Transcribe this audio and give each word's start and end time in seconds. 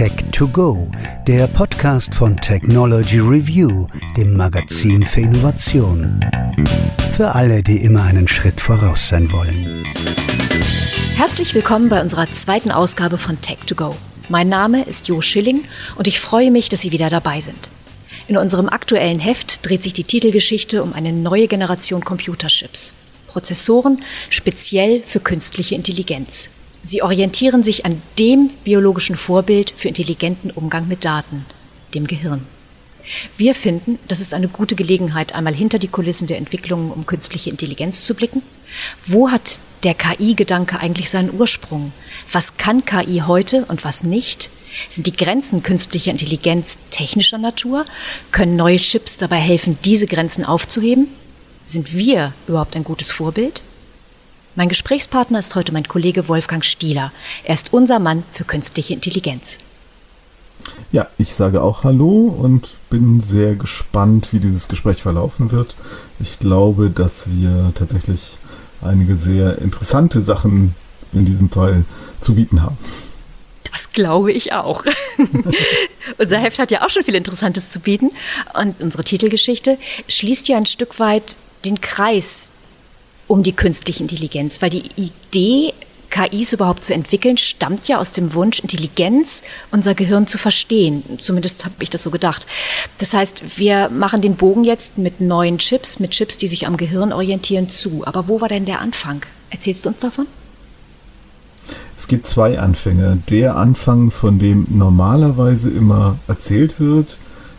Tech 0.00 0.12
to 0.32 0.48
Go, 0.48 0.90
der 1.26 1.46
Podcast 1.46 2.14
von 2.14 2.34
Technology 2.38 3.18
Review, 3.18 3.86
dem 4.16 4.34
Magazin 4.34 5.04
für 5.04 5.20
Innovation. 5.20 6.24
Für 7.12 7.34
alle, 7.34 7.62
die 7.62 7.84
immer 7.84 8.04
einen 8.04 8.26
Schritt 8.26 8.62
voraus 8.62 9.10
sein 9.10 9.30
wollen. 9.30 9.84
Herzlich 11.16 11.54
willkommen 11.54 11.90
bei 11.90 12.00
unserer 12.00 12.32
zweiten 12.32 12.70
Ausgabe 12.70 13.18
von 13.18 13.42
Tech 13.42 13.58
to 13.66 13.74
Go. 13.74 13.94
Mein 14.30 14.48
Name 14.48 14.84
ist 14.84 15.08
Jo 15.08 15.20
Schilling 15.20 15.64
und 15.96 16.06
ich 16.06 16.18
freue 16.18 16.50
mich, 16.50 16.70
dass 16.70 16.80
Sie 16.80 16.92
wieder 16.92 17.10
dabei 17.10 17.42
sind. 17.42 17.68
In 18.26 18.38
unserem 18.38 18.70
aktuellen 18.70 19.18
Heft 19.18 19.68
dreht 19.68 19.82
sich 19.82 19.92
die 19.92 20.04
Titelgeschichte 20.04 20.82
um 20.82 20.94
eine 20.94 21.12
neue 21.12 21.46
Generation 21.46 22.02
Computerchips. 22.02 22.94
Prozessoren 23.26 24.02
speziell 24.30 25.02
für 25.04 25.20
künstliche 25.20 25.74
Intelligenz. 25.74 26.48
Sie 26.82 27.02
orientieren 27.02 27.62
sich 27.62 27.84
an 27.84 28.00
dem 28.18 28.50
biologischen 28.64 29.16
Vorbild 29.16 29.72
für 29.76 29.88
intelligenten 29.88 30.50
Umgang 30.50 30.88
mit 30.88 31.04
Daten, 31.04 31.44
dem 31.94 32.06
Gehirn. 32.06 32.46
Wir 33.36 33.54
finden, 33.54 33.98
das 34.08 34.20
ist 34.20 34.34
eine 34.34 34.48
gute 34.48 34.74
Gelegenheit, 34.74 35.34
einmal 35.34 35.54
hinter 35.54 35.78
die 35.78 35.88
Kulissen 35.88 36.26
der 36.26 36.38
Entwicklungen 36.38 36.90
um 36.90 37.06
künstliche 37.06 37.50
Intelligenz 37.50 38.04
zu 38.04 38.14
blicken. 38.14 38.42
Wo 39.04 39.30
hat 39.30 39.60
der 39.82 39.94
KI-Gedanke 39.94 40.78
eigentlich 40.78 41.10
seinen 41.10 41.32
Ursprung? 41.32 41.92
Was 42.30 42.56
kann 42.56 42.84
KI 42.84 43.22
heute 43.26 43.64
und 43.66 43.84
was 43.84 44.04
nicht? 44.04 44.50
Sind 44.88 45.06
die 45.06 45.12
Grenzen 45.12 45.62
künstlicher 45.62 46.10
Intelligenz 46.10 46.78
technischer 46.90 47.38
Natur? 47.38 47.84
Können 48.30 48.56
neue 48.56 48.76
Chips 48.76 49.18
dabei 49.18 49.38
helfen, 49.38 49.78
diese 49.84 50.06
Grenzen 50.06 50.44
aufzuheben? 50.44 51.08
Sind 51.66 51.94
wir 51.94 52.32
überhaupt 52.46 52.76
ein 52.76 52.84
gutes 52.84 53.10
Vorbild? 53.10 53.62
Mein 54.56 54.68
Gesprächspartner 54.68 55.38
ist 55.38 55.54
heute 55.54 55.72
mein 55.72 55.86
Kollege 55.86 56.28
Wolfgang 56.28 56.64
Stieler. 56.64 57.12
Er 57.44 57.54
ist 57.54 57.72
unser 57.72 58.00
Mann 58.00 58.24
für 58.32 58.44
künstliche 58.44 58.94
Intelligenz. 58.94 59.58
Ja, 60.90 61.06
ich 61.18 61.34
sage 61.34 61.62
auch 61.62 61.84
Hallo 61.84 62.34
und 62.36 62.74
bin 62.90 63.20
sehr 63.20 63.54
gespannt, 63.54 64.32
wie 64.32 64.40
dieses 64.40 64.66
Gespräch 64.66 65.02
verlaufen 65.02 65.52
wird. 65.52 65.76
Ich 66.18 66.40
glaube, 66.40 66.90
dass 66.90 67.30
wir 67.30 67.72
tatsächlich 67.76 68.38
einige 68.82 69.14
sehr 69.14 69.58
interessante 69.58 70.20
Sachen 70.20 70.74
in 71.12 71.24
diesem 71.24 71.48
Fall 71.48 71.84
zu 72.20 72.34
bieten 72.34 72.62
haben. 72.62 72.76
Das 73.70 73.92
glaube 73.92 74.32
ich 74.32 74.52
auch. 74.52 74.84
Unser 76.18 76.38
Heft 76.38 76.58
hat 76.58 76.72
ja 76.72 76.84
auch 76.84 76.90
schon 76.90 77.04
viel 77.04 77.14
Interessantes 77.14 77.70
zu 77.70 77.78
bieten. 77.78 78.10
Und 78.60 78.80
unsere 78.80 79.04
Titelgeschichte 79.04 79.78
schließt 80.08 80.48
ja 80.48 80.56
ein 80.56 80.66
Stück 80.66 80.98
weit 80.98 81.36
den 81.64 81.80
Kreis 81.80 82.50
um 83.30 83.42
die 83.44 83.52
künstliche 83.52 84.02
Intelligenz, 84.02 84.60
weil 84.60 84.70
die 84.70 84.90
Idee, 84.96 85.72
KIs 86.10 86.52
überhaupt 86.52 86.82
zu 86.82 86.92
entwickeln, 86.92 87.36
stammt 87.36 87.86
ja 87.86 88.00
aus 88.00 88.12
dem 88.12 88.34
Wunsch, 88.34 88.58
Intelligenz, 88.58 89.44
unser 89.70 89.94
Gehirn 89.94 90.26
zu 90.26 90.36
verstehen. 90.36 91.04
Zumindest 91.20 91.64
habe 91.64 91.76
ich 91.78 91.90
das 91.90 92.02
so 92.02 92.10
gedacht. 92.10 92.48
Das 92.98 93.14
heißt, 93.14 93.56
wir 93.56 93.88
machen 93.88 94.20
den 94.20 94.34
Bogen 94.34 94.64
jetzt 94.64 94.98
mit 94.98 95.20
neuen 95.20 95.58
Chips, 95.58 96.00
mit 96.00 96.10
Chips, 96.10 96.38
die 96.38 96.48
sich 96.48 96.66
am 96.66 96.76
Gehirn 96.76 97.12
orientieren, 97.12 97.70
zu. 97.70 98.02
Aber 98.04 98.26
wo 98.26 98.40
war 98.40 98.48
denn 98.48 98.66
der 98.66 98.80
Anfang? 98.80 99.24
Erzählst 99.50 99.84
du 99.84 99.90
uns 99.90 100.00
davon? 100.00 100.26
Es 101.96 102.08
gibt 102.08 102.26
zwei 102.26 102.58
Anfänge. 102.58 103.22
Der 103.28 103.54
Anfang, 103.54 104.10
von 104.10 104.40
dem 104.40 104.66
normalerweise 104.70 105.70
immer 105.70 106.18
erzählt 106.26 106.80
wird, 106.80 107.16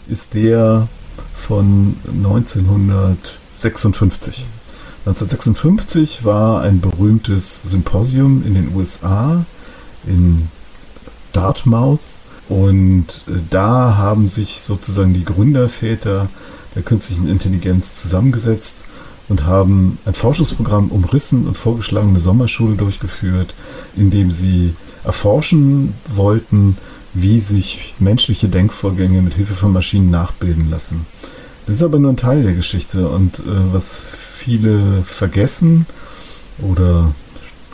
ist 0.09 0.33
der 0.33 0.89
von 1.33 1.95
1956. 2.08 4.45
1956 5.06 6.24
war 6.24 6.62
ein 6.62 6.80
berühmtes 6.80 7.64
Symposium 7.64 8.44
in 8.46 8.54
den 8.54 8.76
USA, 8.76 9.46
in 10.06 10.48
Dartmouth. 11.34 12.00
Und 12.50 13.24
äh, 13.28 13.40
da 13.50 13.98
haben 13.98 14.28
sich 14.28 14.62
sozusagen 14.62 15.14
die 15.14 15.26
Gründerväter 15.26 16.30
der 16.76 16.84
künstlichen 16.84 17.28
Intelligenz 17.28 17.96
zusammengesetzt 17.96 18.84
und 19.28 19.45
haben 19.45 19.98
ein 20.06 20.14
Forschungsprogramm 20.14 20.90
umrissen 20.90 21.48
und 21.48 21.58
vorgeschlagen 21.58 22.10
eine 22.10 22.20
Sommerschule 22.20 22.76
durchgeführt, 22.76 23.54
in 23.95 24.11
dem 24.11 24.32
sie 24.32 24.76
erforschen 25.04 25.94
wollten, 26.14 26.78
wie 27.14 27.40
sich 27.40 27.95
menschliche 28.00 28.50
Denkvorgänge 28.50 29.22
mit 29.22 29.34
Hilfe 29.34 29.54
von 29.54 29.73
Maschinen 29.73 30.11
nachbilden 30.11 30.70
lassen. 30.70 31.06
Das 31.66 31.77
ist 31.77 31.83
aber 31.83 31.99
nur 31.99 32.11
ein 32.11 32.17
Teil 32.17 32.44
der 32.44 32.54
Geschichte 32.54 33.08
und 33.08 33.39
äh, 33.39 33.44
was 33.72 34.04
viele 34.04 35.04
vergessen 35.04 35.86
oder 36.60 37.14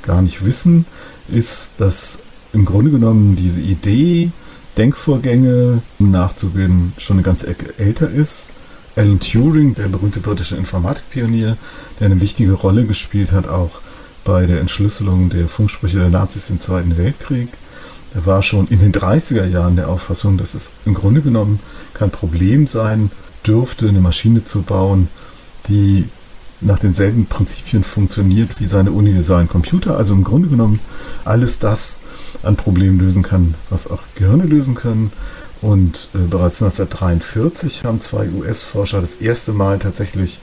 gar 0.01 0.21
nicht 0.21 0.45
wissen, 0.45 0.85
ist, 1.29 1.73
dass 1.77 2.19
im 2.53 2.65
Grunde 2.65 2.91
genommen 2.91 3.35
diese 3.35 3.61
Idee, 3.61 4.31
Denkvorgänge 4.77 5.81
nachzubilden, 5.99 6.93
schon 6.97 7.17
eine 7.17 7.23
ganze 7.23 7.47
Ecke 7.47 7.73
älter 7.77 8.09
ist. 8.09 8.51
Alan 8.95 9.19
Turing, 9.19 9.75
der 9.75 9.87
berühmte 9.87 10.19
britische 10.19 10.55
Informatikpionier, 10.55 11.57
der 11.99 12.05
eine 12.05 12.21
wichtige 12.21 12.53
Rolle 12.53 12.85
gespielt 12.85 13.31
hat, 13.31 13.47
auch 13.47 13.79
bei 14.23 14.45
der 14.45 14.59
Entschlüsselung 14.59 15.29
der 15.29 15.47
Funksprüche 15.47 15.99
der 15.99 16.09
Nazis 16.09 16.49
im 16.49 16.59
Zweiten 16.59 16.97
Weltkrieg, 16.97 17.49
der 18.13 18.25
war 18.25 18.43
schon 18.43 18.67
in 18.67 18.79
den 18.79 18.91
30er 18.91 19.45
Jahren 19.45 19.75
der 19.75 19.89
Auffassung, 19.89 20.37
dass 20.37 20.53
es 20.53 20.71
im 20.85 20.93
Grunde 20.93 21.21
genommen 21.21 21.59
kein 21.93 22.11
Problem 22.11 22.67
sein 22.67 23.11
dürfte, 23.45 23.87
eine 23.87 24.01
Maschine 24.01 24.43
zu 24.43 24.61
bauen, 24.61 25.09
die 25.67 26.05
nach 26.59 26.79
denselben 26.79 27.27
Prinzipien 27.27 27.83
funktioniert 27.83 28.59
wie 28.59 28.65
seine 28.65 28.91
universalen 28.91 29.47
Computer. 29.47 29.97
Also 29.97 30.13
im 30.13 30.23
Grunde 30.23 30.49
genommen 30.49 30.79
alles 31.23 31.59
das 31.59 32.01
an 32.43 32.55
Problemen 32.55 32.99
lösen 32.99 33.23
kann, 33.23 33.53
was 33.69 33.89
auch 33.89 34.01
Gehirne 34.15 34.45
lösen 34.45 34.75
können. 34.75 35.11
Und 35.61 36.09
äh, 36.13 36.19
bereits 36.19 36.61
1943 36.61 37.83
haben 37.83 37.99
zwei 37.99 38.29
US-Forscher 38.29 39.01
das 39.01 39.17
erste 39.17 39.53
Mal 39.53 39.79
tatsächlich 39.79 40.39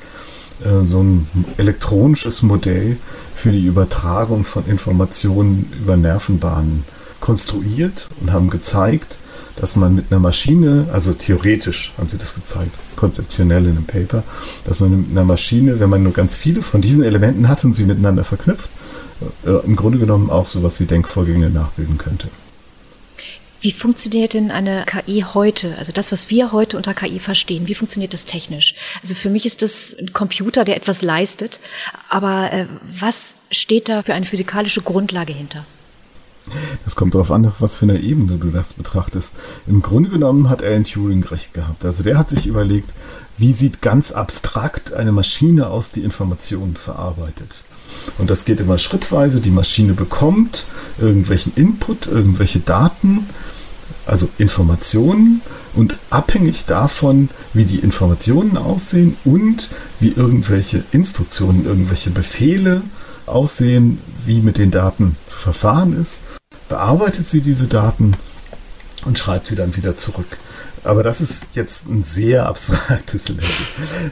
äh, 0.64 0.88
so 0.88 1.02
ein 1.02 1.28
elektronisches 1.56 2.42
Modell 2.42 2.96
für 3.34 3.52
die 3.52 3.64
Übertragung 3.64 4.44
von 4.44 4.66
Informationen 4.66 5.72
über 5.80 5.96
Nervenbahnen 5.96 6.84
konstruiert 7.20 8.08
und 8.20 8.32
haben 8.32 8.50
gezeigt, 8.50 9.18
dass 9.56 9.76
man 9.76 9.94
mit 9.94 10.06
einer 10.10 10.20
Maschine, 10.20 10.88
also 10.92 11.12
theoretisch 11.12 11.92
haben 11.98 12.08
sie 12.08 12.18
das 12.18 12.34
gezeigt, 12.34 12.72
konzeptionell 12.96 13.64
in 13.64 13.70
einem 13.70 13.84
Paper, 13.84 14.22
dass 14.64 14.80
man 14.80 15.02
mit 15.02 15.10
einer 15.10 15.24
Maschine, 15.24 15.80
wenn 15.80 15.90
man 15.90 16.02
nur 16.02 16.12
ganz 16.12 16.34
viele 16.34 16.62
von 16.62 16.80
diesen 16.80 17.02
Elementen 17.02 17.48
hat 17.48 17.64
und 17.64 17.72
sie 17.72 17.84
miteinander 17.84 18.24
verknüpft, 18.24 18.70
äh, 19.46 19.64
im 19.64 19.76
Grunde 19.76 19.98
genommen 19.98 20.30
auch 20.30 20.46
sowas 20.46 20.80
wie 20.80 20.86
Denkvorgänge 20.86 21.50
nachbilden 21.50 21.98
könnte. 21.98 22.28
Wie 23.64 23.72
funktioniert 23.72 24.34
denn 24.34 24.50
eine 24.50 24.84
KI 24.84 25.24
heute? 25.32 25.78
Also 25.78 25.90
das, 25.90 26.12
was 26.12 26.28
wir 26.28 26.52
heute 26.52 26.76
unter 26.76 26.92
KI 26.92 27.18
verstehen, 27.18 27.66
wie 27.66 27.74
funktioniert 27.74 28.12
das 28.12 28.26
technisch? 28.26 28.74
Also 29.00 29.14
für 29.14 29.30
mich 29.30 29.46
ist 29.46 29.62
das 29.62 29.96
ein 29.98 30.12
Computer, 30.12 30.66
der 30.66 30.76
etwas 30.76 31.00
leistet, 31.00 31.60
aber 32.10 32.52
äh, 32.52 32.66
was 32.82 33.36
steht 33.50 33.88
da 33.88 34.02
für 34.02 34.12
eine 34.12 34.26
physikalische 34.26 34.82
Grundlage 34.82 35.32
hinter? 35.32 35.64
Das 36.84 36.96
kommt 36.96 37.14
darauf 37.14 37.30
an, 37.30 37.46
auf 37.46 37.60
was 37.60 37.76
für 37.76 37.86
eine 37.86 38.00
Ebene 38.00 38.36
du 38.38 38.50
das 38.50 38.74
betrachtest. 38.74 39.36
Im 39.66 39.82
Grunde 39.82 40.10
genommen 40.10 40.50
hat 40.50 40.62
Alan 40.62 40.84
Turing 40.84 41.24
recht 41.24 41.54
gehabt. 41.54 41.84
Also 41.84 42.02
der 42.02 42.18
hat 42.18 42.30
sich 42.30 42.46
überlegt, 42.46 42.92
wie 43.38 43.52
sieht 43.52 43.82
ganz 43.82 44.12
abstrakt 44.12 44.92
eine 44.92 45.12
Maschine 45.12 45.68
aus, 45.68 45.90
die 45.90 46.02
Informationen 46.02 46.76
verarbeitet. 46.76 47.64
Und 48.18 48.30
das 48.30 48.44
geht 48.44 48.60
immer 48.60 48.78
schrittweise. 48.78 49.40
Die 49.40 49.50
Maschine 49.50 49.94
bekommt 49.94 50.66
irgendwelchen 50.98 51.52
Input, 51.56 52.06
irgendwelche 52.06 52.60
Daten, 52.60 53.26
also 54.06 54.28
Informationen. 54.38 55.40
Und 55.74 55.96
abhängig 56.10 56.66
davon, 56.66 57.30
wie 57.52 57.64
die 57.64 57.78
Informationen 57.78 58.56
aussehen 58.56 59.16
und 59.24 59.70
wie 59.98 60.12
irgendwelche 60.12 60.84
Instruktionen, 60.92 61.64
irgendwelche 61.64 62.10
Befehle 62.10 62.82
aussehen, 63.26 64.00
wie 64.24 64.40
mit 64.40 64.58
den 64.58 64.70
Daten 64.70 65.16
zu 65.26 65.36
verfahren 65.36 65.98
ist, 65.98 66.20
bearbeitet 66.68 67.26
sie 67.26 67.40
diese 67.40 67.66
Daten 67.66 68.16
und 69.04 69.18
schreibt 69.18 69.48
sie 69.48 69.56
dann 69.56 69.76
wieder 69.76 69.96
zurück. 69.96 70.38
Aber 70.84 71.02
das 71.02 71.22
ist 71.22 71.56
jetzt 71.56 71.88
ein 71.88 72.02
sehr 72.02 72.46
abstraktes 72.46 73.28
Level. 73.30 73.44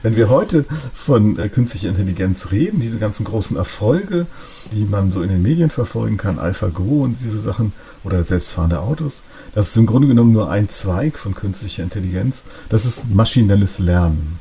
Wenn 0.01 0.17
wir 0.17 0.31
heute 0.31 0.65
von 0.95 1.39
äh, 1.39 1.51
künstlicher 1.51 1.91
Intelligenz 1.91 2.51
reden, 2.51 2.81
diese 2.81 2.99
ganzen 2.99 3.25
großen 3.25 3.59
Erfolge, 3.59 4.27
die 4.73 4.87
man 4.87 5.13
so 5.13 5.21
in 5.21 5.29
den 5.29 5.43
Medien 5.43 5.69
verfolgen 5.69 6.17
kann, 6.17 6.39
AlphaGo 6.39 7.03
und 7.03 7.21
diese 7.21 7.41
Sachen 7.41 7.75
oder 8.05 8.25
selbstfahrende 8.25 8.81
Autos, 8.81 9.25
das 9.55 9.69
ist 9.69 9.77
im 9.77 9.87
Grunde 9.87 10.09
genommen 10.09 10.33
nur 10.33 10.51
ein 10.51 10.71
Zweig 10.71 11.19
von 11.19 11.35
künstlicher 11.35 11.83
Intelligenz. 11.83 12.45
Das 12.71 12.87
ist 12.87 13.11
maschinelles 13.11 13.79
Lernen. 13.79 14.39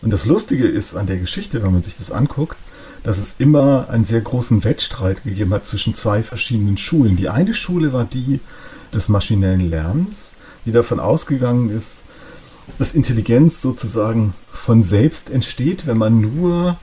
Und 0.00 0.12
das 0.12 0.24
Lustige 0.24 0.66
ist 0.66 0.96
an 0.96 1.06
der 1.06 1.18
Geschichte, 1.18 1.62
wenn 1.62 1.72
man 1.72 1.82
sich 1.82 1.98
das 1.98 2.10
anguckt, 2.10 2.56
dass 3.02 3.18
es 3.18 3.36
immer 3.38 3.88
einen 3.90 4.04
sehr 4.04 4.20
großen 4.20 4.64
Wettstreit 4.64 5.24
gegeben 5.24 5.52
hat 5.54 5.66
zwischen 5.66 5.94
zwei 5.94 6.22
verschiedenen 6.22 6.76
Schulen. 6.76 7.16
Die 7.16 7.28
eine 7.28 7.54
Schule 7.54 7.92
war 7.92 8.04
die 8.04 8.40
des 8.92 9.08
maschinellen 9.08 9.68
Lernens, 9.68 10.32
die 10.64 10.72
davon 10.72 11.00
ausgegangen 11.00 11.70
ist, 11.70 12.04
dass 12.78 12.94
Intelligenz 12.94 13.62
sozusagen 13.62 14.34
von 14.50 14.82
selbst 14.82 15.30
entsteht, 15.30 15.86
wenn 15.86 15.98
man 15.98 16.20
nur 16.20 16.78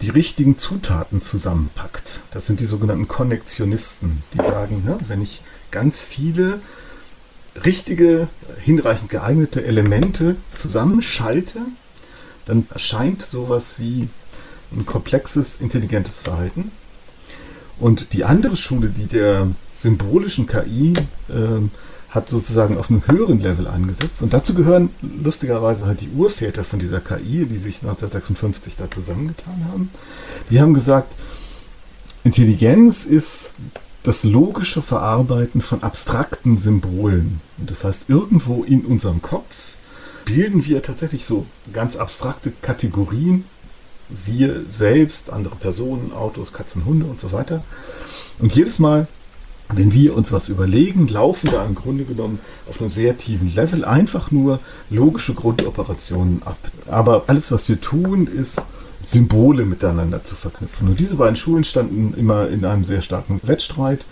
die 0.00 0.10
richtigen 0.10 0.58
Zutaten 0.58 1.20
zusammenpackt. 1.20 2.20
Das 2.32 2.46
sind 2.46 2.58
die 2.58 2.64
sogenannten 2.64 3.06
Konnektionisten, 3.06 4.22
die 4.34 4.38
sagen, 4.38 4.82
ne, 4.84 4.98
wenn 5.06 5.22
ich 5.22 5.42
ganz 5.70 6.00
viele 6.00 6.60
richtige, 7.64 8.28
hinreichend 8.58 9.10
geeignete 9.10 9.64
Elemente 9.64 10.36
zusammenschalte, 10.54 11.60
dann 12.46 12.66
erscheint 12.72 13.22
sowas 13.22 13.76
wie 13.78 14.08
ein 14.74 14.86
komplexes, 14.86 15.60
intelligentes 15.60 16.18
Verhalten. 16.18 16.70
Und 17.78 18.12
die 18.12 18.24
andere 18.24 18.56
Schule, 18.56 18.88
die 18.88 19.06
der 19.06 19.48
symbolischen 19.74 20.46
KI 20.46 20.94
äh, 21.28 21.68
hat 22.10 22.28
sozusagen 22.28 22.76
auf 22.76 22.90
einem 22.90 23.06
höheren 23.06 23.40
Level 23.40 23.66
angesetzt. 23.66 24.22
Und 24.22 24.32
dazu 24.34 24.54
gehören 24.54 24.90
lustigerweise 25.00 25.86
halt 25.86 26.02
die 26.02 26.10
Urväter 26.10 26.62
von 26.62 26.78
dieser 26.78 27.00
KI, 27.00 27.46
die 27.46 27.56
sich 27.56 27.76
1956 27.82 28.76
da 28.76 28.90
zusammengetan 28.90 29.66
haben. 29.70 29.90
Die 30.50 30.60
haben 30.60 30.74
gesagt, 30.74 31.14
Intelligenz 32.22 33.04
ist 33.06 33.52
das 34.02 34.24
logische 34.24 34.82
Verarbeiten 34.82 35.60
von 35.60 35.82
abstrakten 35.82 36.58
Symbolen. 36.58 37.40
Und 37.58 37.70
das 37.70 37.84
heißt, 37.84 38.10
irgendwo 38.10 38.62
in 38.62 38.84
unserem 38.84 39.22
Kopf 39.22 39.72
bilden 40.24 40.66
wir 40.66 40.82
tatsächlich 40.82 41.24
so 41.24 41.46
ganz 41.72 41.96
abstrakte 41.96 42.52
Kategorien. 42.62 43.44
Wir 44.24 44.62
selbst, 44.70 45.30
andere 45.30 45.56
Personen, 45.56 46.12
Autos, 46.12 46.52
Katzen, 46.52 46.84
Hunde 46.84 47.06
und 47.06 47.20
so 47.20 47.32
weiter. 47.32 47.62
Und 48.38 48.54
jedes 48.54 48.78
Mal, 48.78 49.06
wenn 49.74 49.92
wir 49.92 50.14
uns 50.14 50.32
was 50.32 50.48
überlegen, 50.48 51.08
laufen 51.08 51.50
da 51.50 51.64
im 51.64 51.74
Grunde 51.74 52.04
genommen 52.04 52.38
auf 52.68 52.80
einem 52.80 52.90
sehr 52.90 53.16
tiefen 53.16 53.54
Level 53.54 53.84
einfach 53.84 54.30
nur 54.30 54.60
logische 54.90 55.34
Grundoperationen 55.34 56.42
ab. 56.44 56.58
Aber 56.88 57.24
alles, 57.28 57.50
was 57.52 57.68
wir 57.68 57.80
tun, 57.80 58.26
ist 58.26 58.66
Symbole 59.02 59.64
miteinander 59.64 60.22
zu 60.22 60.34
verknüpfen. 60.34 60.88
Und 60.88 61.00
diese 61.00 61.16
beiden 61.16 61.36
Schulen 61.36 61.64
standen 61.64 62.14
immer 62.16 62.48
in 62.48 62.64
einem 62.64 62.84
sehr 62.84 63.02
starken 63.02 63.40
Wettstreit. 63.42 64.04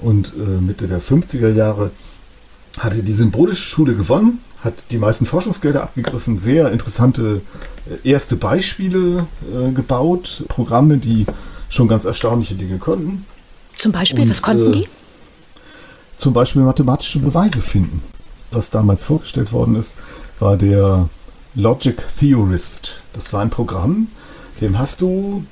Und 0.00 0.34
äh, 0.36 0.60
Mitte 0.60 0.88
der 0.88 1.00
50er 1.00 1.50
Jahre 1.50 1.90
hatte 2.78 3.02
die 3.02 3.12
symbolische 3.12 3.64
Schule 3.64 3.94
gewonnen, 3.94 4.40
hat 4.66 4.74
die 4.90 4.98
meisten 4.98 5.24
Forschungsgelder 5.24 5.82
abgegriffen, 5.82 6.38
sehr 6.38 6.70
interessante 6.70 7.40
äh, 8.04 8.08
erste 8.08 8.36
Beispiele 8.36 9.26
äh, 9.52 9.70
gebaut, 9.72 10.44
Programme, 10.48 10.98
die 10.98 11.24
schon 11.68 11.88
ganz 11.88 12.04
erstaunliche 12.04 12.54
Dinge 12.54 12.78
konnten. 12.78 13.24
Zum 13.74 13.92
Beispiel, 13.92 14.24
Und, 14.24 14.30
was 14.30 14.42
konnten 14.42 14.72
die? 14.72 14.82
Äh, 14.82 14.88
zum 16.16 16.32
Beispiel 16.32 16.62
mathematische 16.62 17.18
Beweise 17.18 17.60
finden. 17.60 18.02
Was 18.50 18.70
damals 18.70 19.02
vorgestellt 19.02 19.52
worden 19.52 19.76
ist, 19.76 19.96
war 20.38 20.56
der 20.56 21.08
Logic 21.54 21.96
Theorist. 22.18 23.02
Das 23.12 23.32
war 23.32 23.42
ein 23.42 23.50
Programm, 23.50 24.08
dem 24.60 24.78
hast 24.78 25.00
du 25.00 25.44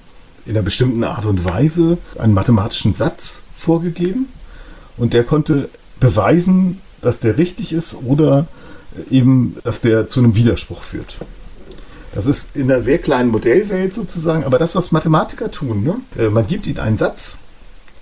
in 0.47 0.53
einer 0.53 0.63
bestimmten 0.63 1.05
Art 1.05 1.27
und 1.27 1.45
Weise 1.45 1.99
einen 2.19 2.35
mathematischen 2.35 2.93
Satz 2.93 3.45
vorgegeben 3.55 4.29
und 4.97 5.13
der 5.13 5.25
konnte 5.25 5.69
beweisen, 6.01 6.81
dass 7.05 7.21
der 7.21 7.39
richtig 7.39 7.73
ist 7.73 7.97
oder 8.05 8.47
eben, 9.11 9.57
dass 9.65 9.81
der 9.81 10.09
zu 10.09 10.21
einem 10.21 10.35
Widerspruch 10.35 10.83
führt. 10.83 11.19
Das 12.15 12.27
ist 12.27 12.55
in 12.55 12.71
einer 12.71 12.81
sehr 12.81 12.99
kleinen 12.99 13.31
Modellwelt 13.31 13.93
sozusagen, 13.93 14.45
aber 14.45 14.59
das, 14.59 14.77
was 14.77 14.93
Mathematiker 14.93 15.51
tun, 15.51 15.83
ne? 15.83 15.97
Äh, 16.17 16.29
man 16.29 16.47
gibt 16.47 16.67
ihnen 16.67 16.79
einen 16.79 16.97
Satz, 16.97 17.39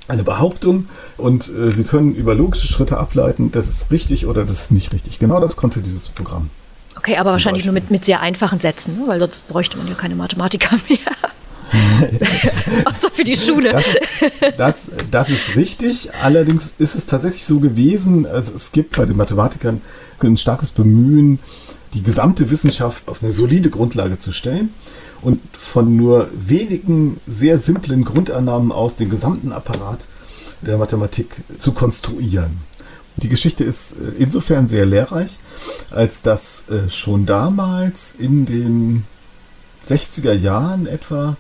eine 0.09 0.23
Behauptung 0.23 0.89
und 1.17 1.49
äh, 1.49 1.71
sie 1.71 1.85
können 1.85 2.15
über 2.15 2.35
logische 2.35 2.67
Schritte 2.67 2.99
ableiten, 2.99 3.53
das 3.53 3.69
ist 3.69 3.91
richtig 3.91 4.27
oder 4.27 4.45
das 4.45 4.65
ist 4.65 4.71
nicht 4.71 4.93
richtig. 4.93 5.19
Genau 5.19 5.41
das 5.41 5.57
konnte 5.57 5.81
dieses 5.81 6.09
Programm. 6.09 6.51
Okay, 6.97 7.17
aber 7.17 7.33
wahrscheinlich 7.33 7.63
Beispiel. 7.63 7.73
nur 7.73 7.81
mit, 7.81 7.91
mit 7.91 8.05
sehr 8.05 8.21
einfachen 8.21 8.61
Sätzen, 8.61 8.99
ne? 8.99 9.05
weil 9.07 9.19
sonst 9.19 9.49
bräuchte 9.49 9.79
man 9.79 9.89
ja 9.89 9.95
keine 9.95 10.15
Mathematiker 10.15 10.77
mehr. 10.89 10.99
Außer 12.85 13.11
für 13.11 13.25
die 13.25 13.37
Schule. 13.37 13.73
Das 13.73 13.87
ist, 13.87 14.01
das, 14.59 14.85
das 15.11 15.31
ist, 15.31 15.57
richtig. 15.57 16.15
Allerdings 16.15 16.75
ist 16.79 16.95
es 16.95 17.07
tatsächlich 17.07 17.45
so 17.45 17.61
gewesen, 17.61 18.27
also 18.27 18.55
es 18.55 18.73
gibt 18.73 18.97
bei 18.97 19.05
den 19.05 19.17
Mathematikern 19.17 19.81
ein 20.21 20.37
starkes 20.37 20.71
Bemühen, 20.71 21.41
die 21.95 22.03
gesamte 22.03 22.51
Wissenschaft 22.51 23.09
auf 23.09 23.23
eine 23.23 23.33
solide 23.33 23.71
Grundlage 23.71 24.19
zu 24.19 24.33
stellen 24.33 24.71
und 25.21 25.41
von 25.53 25.97
nur 25.97 26.29
wenigen 26.35 27.21
sehr 27.27 27.59
simplen 27.59 28.05
Grundannahmen 28.05 28.73
aus 28.73 28.97
den 28.97 29.11
gesamten 29.11 29.53
Apparat 29.53 30.07
der 30.63 30.79
Mathematik 30.79 31.43
zu 31.59 31.73
konstruieren. 31.73 32.59
Die 33.17 33.29
Geschichte 33.29 33.63
ist 33.63 33.93
äh, 33.93 33.97
insofern 34.19 34.69
sehr 34.69 34.87
lehrreich, 34.87 35.39
als 35.91 36.23
dass 36.23 36.69
äh, 36.69 36.89
schon 36.89 37.27
damals 37.27 38.15
in 38.19 38.47
den 38.47 39.05
60er 39.87 40.33
Jahren 40.33 40.87
etwa 40.87 41.37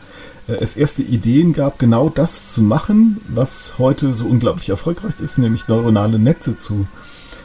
äh, 0.48 0.54
es 0.54 0.76
erste 0.76 1.02
Ideen 1.02 1.52
gab, 1.52 1.78
genau 1.78 2.08
das 2.08 2.52
zu 2.52 2.62
machen, 2.62 3.20
was 3.28 3.74
heute 3.78 4.14
so 4.14 4.26
unglaublich 4.26 4.68
erfolgreich 4.68 5.14
ist, 5.20 5.38
nämlich 5.38 5.68
neuronale 5.68 6.18
Netze 6.18 6.58
zu 6.58 6.86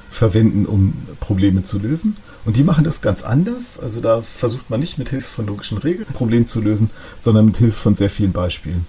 verwenden, 0.10 0.66
um 0.66 0.94
Probleme 1.20 1.64
zu 1.64 1.80
lösen. 1.80 2.18
Und 2.46 2.56
die 2.56 2.64
machen 2.64 2.84
das 2.84 3.02
ganz 3.02 3.24
anders. 3.24 3.78
Also 3.78 4.00
da 4.00 4.22
versucht 4.22 4.70
man 4.70 4.80
nicht 4.80 4.98
mit 4.98 5.10
Hilfe 5.10 5.28
von 5.28 5.48
logischen 5.48 5.78
Regeln 5.78 6.08
ein 6.08 6.14
Problem 6.14 6.48
zu 6.48 6.62
lösen, 6.62 6.90
sondern 7.20 7.46
mit 7.46 7.58
Hilfe 7.58 7.78
von 7.78 7.96
sehr 7.96 8.10
vielen 8.10 8.32
Beispielen. 8.32 8.88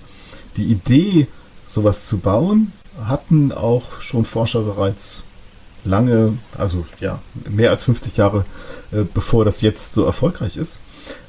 Die 0.56 0.64
Idee, 0.64 1.26
sowas 1.66 2.06
zu 2.06 2.18
bauen, 2.18 2.72
hatten 3.04 3.52
auch 3.52 4.00
schon 4.00 4.24
Forscher 4.24 4.62
bereits 4.62 5.24
lange, 5.84 6.34
also 6.56 6.86
ja, 7.00 7.20
mehr 7.48 7.70
als 7.70 7.84
50 7.84 8.16
Jahre 8.16 8.44
äh, 8.90 9.04
bevor 9.12 9.44
das 9.44 9.60
jetzt 9.60 9.94
so 9.94 10.04
erfolgreich 10.04 10.56
ist. 10.56 10.78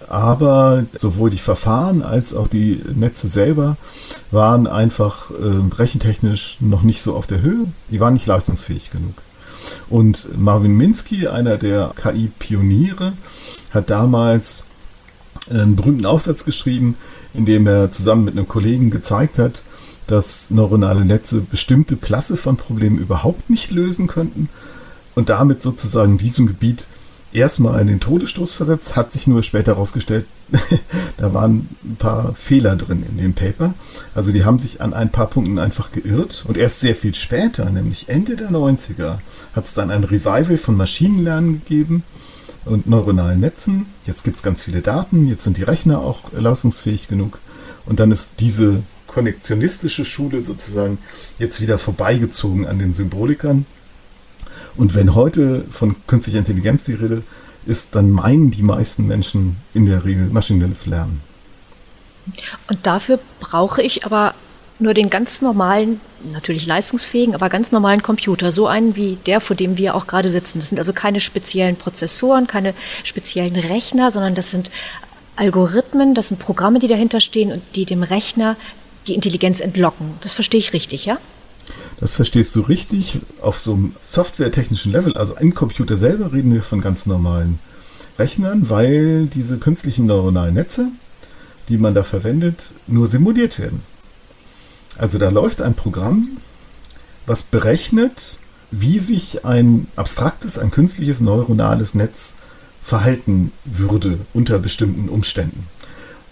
Aber 0.08 0.86
sowohl 0.98 1.30
die 1.30 1.38
Verfahren 1.38 2.02
als 2.02 2.34
auch 2.34 2.48
die 2.48 2.82
Netze 2.96 3.28
selber 3.28 3.78
waren 4.32 4.66
einfach 4.66 5.32
äh, 5.32 5.76
rechentechnisch 5.76 6.58
noch 6.62 6.82
nicht 6.82 7.02
so 7.02 7.16
auf 7.16 7.28
der 7.28 7.42
Höhe. 7.42 7.66
Die 7.92 8.00
waren 8.00 8.14
nicht 8.14 8.26
leistungsfähig 8.26 8.90
genug. 8.90 9.14
Und 9.90 10.28
Marvin 10.38 10.76
Minsky, 10.76 11.28
einer 11.28 11.58
der 11.58 11.92
KI-Pioniere, 11.96 13.14
hat 13.72 13.90
damals 13.90 14.66
einen 15.50 15.76
berühmten 15.76 16.06
Aufsatz 16.06 16.46
geschrieben, 16.46 16.96
in 17.34 17.46
dem 17.46 17.68
er 17.68 17.92
zusammen 17.92 18.26
mit 18.26 18.36
einem 18.36 18.48
Kollegen 18.48 18.90
gezeigt 18.90 19.38
hat, 19.38 19.64
dass 20.08 20.50
neuronale 20.50 21.06
Netze 21.06 21.42
bestimmte 21.42 21.96
Klasse 21.98 22.36
von 22.36 22.58
Problemen 22.58 22.98
überhaupt 22.98 23.50
nicht 23.50 23.70
lösen 23.72 24.08
könnten 24.08 24.50
und 25.14 25.30
damit 25.30 25.62
sozusagen 25.62 26.18
diesem 26.18 26.48
Gebiet 26.48 26.88
erstmal 27.34 27.82
in 27.82 27.88
den 27.88 28.00
Todesstoß 28.00 28.54
versetzt, 28.54 28.96
hat 28.96 29.12
sich 29.12 29.28
nur 29.28 29.44
später 29.44 29.74
herausgestellt, 29.74 30.26
da 31.18 31.34
waren 31.34 31.70
ein 31.84 31.96
paar 31.98 32.34
Fehler 32.34 32.76
drin 32.76 33.04
in 33.08 33.18
dem 33.18 33.34
Paper. 33.34 33.74
Also 34.16 34.32
die 34.32 34.46
haben 34.46 34.60
sich 34.60 34.82
an 34.82 34.94
ein 34.94 35.12
paar 35.12 35.28
Punkten 35.28 35.60
einfach 35.60 35.92
geirrt 35.92 36.44
und 36.48 36.58
erst 36.58 36.80
sehr 36.80 36.96
viel 36.96 37.14
später, 37.16 37.70
nämlich 37.70 38.10
Ende 38.10 38.36
der 38.36 38.50
90er, 38.50 39.20
hat 39.54 39.66
es 39.66 39.74
dann 39.74 39.92
ein 39.92 40.04
Revival 40.04 40.58
von 40.58 40.76
Maschinenlernen 40.76 41.54
gegeben 41.54 42.04
und 42.66 42.88
neuronalen 42.88 43.40
Netzen. 43.40 43.86
Jetzt 44.06 44.24
gibt 44.24 44.38
es 44.38 44.44
ganz 44.44 44.62
viele 44.64 44.82
Daten, 44.82 45.28
jetzt 45.28 45.44
sind 45.44 45.58
die 45.58 45.64
Rechner 45.64 46.00
auch 46.00 46.32
leistungsfähig 46.32 47.08
genug 47.08 47.40
und 47.86 48.00
dann 48.00 48.12
ist 48.12 48.40
diese 48.40 48.84
konnektionistische 49.08 50.06
Schule 50.06 50.42
sozusagen 50.42 51.00
jetzt 51.40 51.62
wieder 51.62 51.78
vorbeigezogen 51.78 52.68
an 52.68 52.80
den 52.80 52.94
Symbolikern. 52.94 53.66
Und 54.80 54.96
wenn 54.96 55.14
heute 55.14 55.66
von 55.70 55.98
künstlicher 56.08 56.40
Intelligenz 56.40 56.86
die 56.86 56.94
Rede 56.94 57.22
ist, 57.66 57.96
dann 57.96 58.12
meinen 58.12 58.50
die 58.50 58.64
meisten 58.64 59.06
Menschen 59.06 59.58
in 59.74 59.86
der 59.86 60.06
Regel 60.06 60.28
maschinelles 60.28 60.86
Lernen. 60.86 61.20
Und 62.70 62.80
dafür 62.84 63.20
brauche 63.42 63.82
ich 63.82 64.06
aber 64.06 64.34
nur 64.80 64.94
den 64.94 65.10
ganz 65.10 65.42
normalen, 65.42 66.00
natürlich 66.32 66.66
leistungsfähigen, 66.66 67.36
aber 67.36 67.50
ganz 67.50 67.74
normalen 67.74 68.02
Computer, 68.02 68.52
so 68.52 68.68
einen 68.68 68.96
wie 68.96 69.18
der, 69.26 69.42
vor 69.42 69.58
dem 69.58 69.78
wir 69.78 69.96
auch 69.96 70.08
gerade 70.08 70.32
sitzen. 70.32 70.60
Das 70.60 70.70
sind 70.70 70.78
also 70.78 70.94
keine 70.94 71.20
speziellen 71.20 71.76
Prozessoren, 71.76 72.48
keine 72.48 72.74
speziellen 73.04 73.58
Rechner, 73.58 74.12
sondern 74.12 74.34
das 74.34 74.50
sind 74.50 74.72
Algorithmen, 75.36 76.16
das 76.16 76.30
sind 76.30 76.40
Programme, 76.40 76.80
die 76.80 76.88
dahinter 76.88 77.20
stehen 77.20 77.52
und 77.52 77.62
die 77.76 77.84
dem 77.84 78.02
Rechner 78.02 78.56
die 79.08 79.16
Intelligenz 79.16 79.60
entlocken. 79.60 80.14
Das 80.22 80.32
verstehe 80.32 80.60
ich 80.60 80.72
richtig, 80.72 81.06
ja? 81.06 81.18
Das 82.00 82.16
verstehst 82.16 82.56
du 82.56 82.62
richtig. 82.62 83.20
Auf 83.42 83.60
so 83.60 83.74
einem 83.74 83.96
softwaretechnischen 84.02 84.92
Level, 84.92 85.18
also 85.18 85.36
im 85.36 85.54
Computer 85.54 85.98
selber, 85.98 86.32
reden 86.32 86.54
wir 86.54 86.64
von 86.64 86.82
ganz 86.82 87.06
normalen 87.06 87.60
Rechnern, 88.18 88.70
weil 88.70 89.28
diese 89.28 89.58
künstlichen 89.58 90.06
neuronalen 90.06 90.54
Netze, 90.54 90.88
die 91.68 91.78
man 91.78 91.94
da 91.94 92.04
verwendet, 92.04 92.74
nur 92.88 93.08
simuliert 93.08 93.60
werden. 93.60 93.82
Also 94.98 95.18
da 95.18 95.30
läuft 95.30 95.62
ein 95.62 95.76
Programm, 95.76 96.38
was 97.26 97.44
berechnet, 97.44 98.40
wie 98.72 99.00
sich 99.00 99.46
ein 99.46 99.88
abstraktes, 99.96 100.58
ein 100.58 100.72
künstliches 100.72 101.22
neuronales 101.22 101.96
Netz 101.96 102.36
verhalten 102.82 103.52
würde 103.66 104.20
unter 104.34 104.58
bestimmten 104.60 105.10
Umständen. 105.10 105.68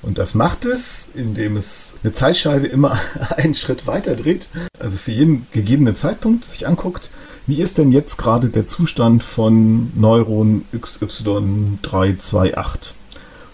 Und 0.07 0.17
das 0.17 0.33
macht 0.35 0.63
es, 0.63 1.09
indem 1.15 1.57
es 1.57 1.97
eine 2.01 2.13
Zeitscheibe 2.13 2.65
immer 2.65 2.97
einen 3.35 3.53
Schritt 3.53 3.87
weiter 3.87 4.15
dreht, 4.15 4.47
also 4.79 4.95
für 4.95 5.11
jeden 5.11 5.47
gegebenen 5.51 5.97
Zeitpunkt 5.97 6.45
sich 6.45 6.65
anguckt, 6.65 7.09
wie 7.45 7.61
ist 7.61 7.77
denn 7.77 7.91
jetzt 7.91 8.17
gerade 8.17 8.47
der 8.47 8.69
Zustand 8.69 9.21
von 9.21 9.91
Neuron 9.99 10.63
XY328. 10.73 12.91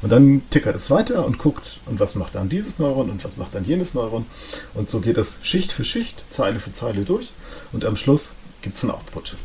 Und 0.04 0.12
dann 0.12 0.44
tickert 0.52 0.76
es 0.76 0.92
weiter 0.92 1.26
und 1.26 1.40
guckt, 1.40 1.80
und 1.88 2.00
was 2.00 2.14
macht 2.14 2.36
dann 2.36 2.50
dieses 2.50 2.78
Neuron 2.78 3.10
und 3.10 3.24
was 3.24 3.38
macht 3.38 3.56
dann 3.56 3.66
jenes 3.66 3.96
Neuron. 3.96 4.28
Und 4.76 4.92
so 4.92 5.00
geht 5.00 5.18
es 5.18 5.40
Schicht 5.42 5.72
für 5.72 5.84
Schicht, 5.84 6.32
Zeile 6.32 6.60
für 6.60 6.72
Zeile 6.72 7.02
durch. 7.02 7.32
Und 7.72 7.84
am 7.84 7.96
Schluss 7.96 8.36
gibt 8.62 8.76
es 8.76 8.84
einen 8.84 8.92
Output. 8.92 9.38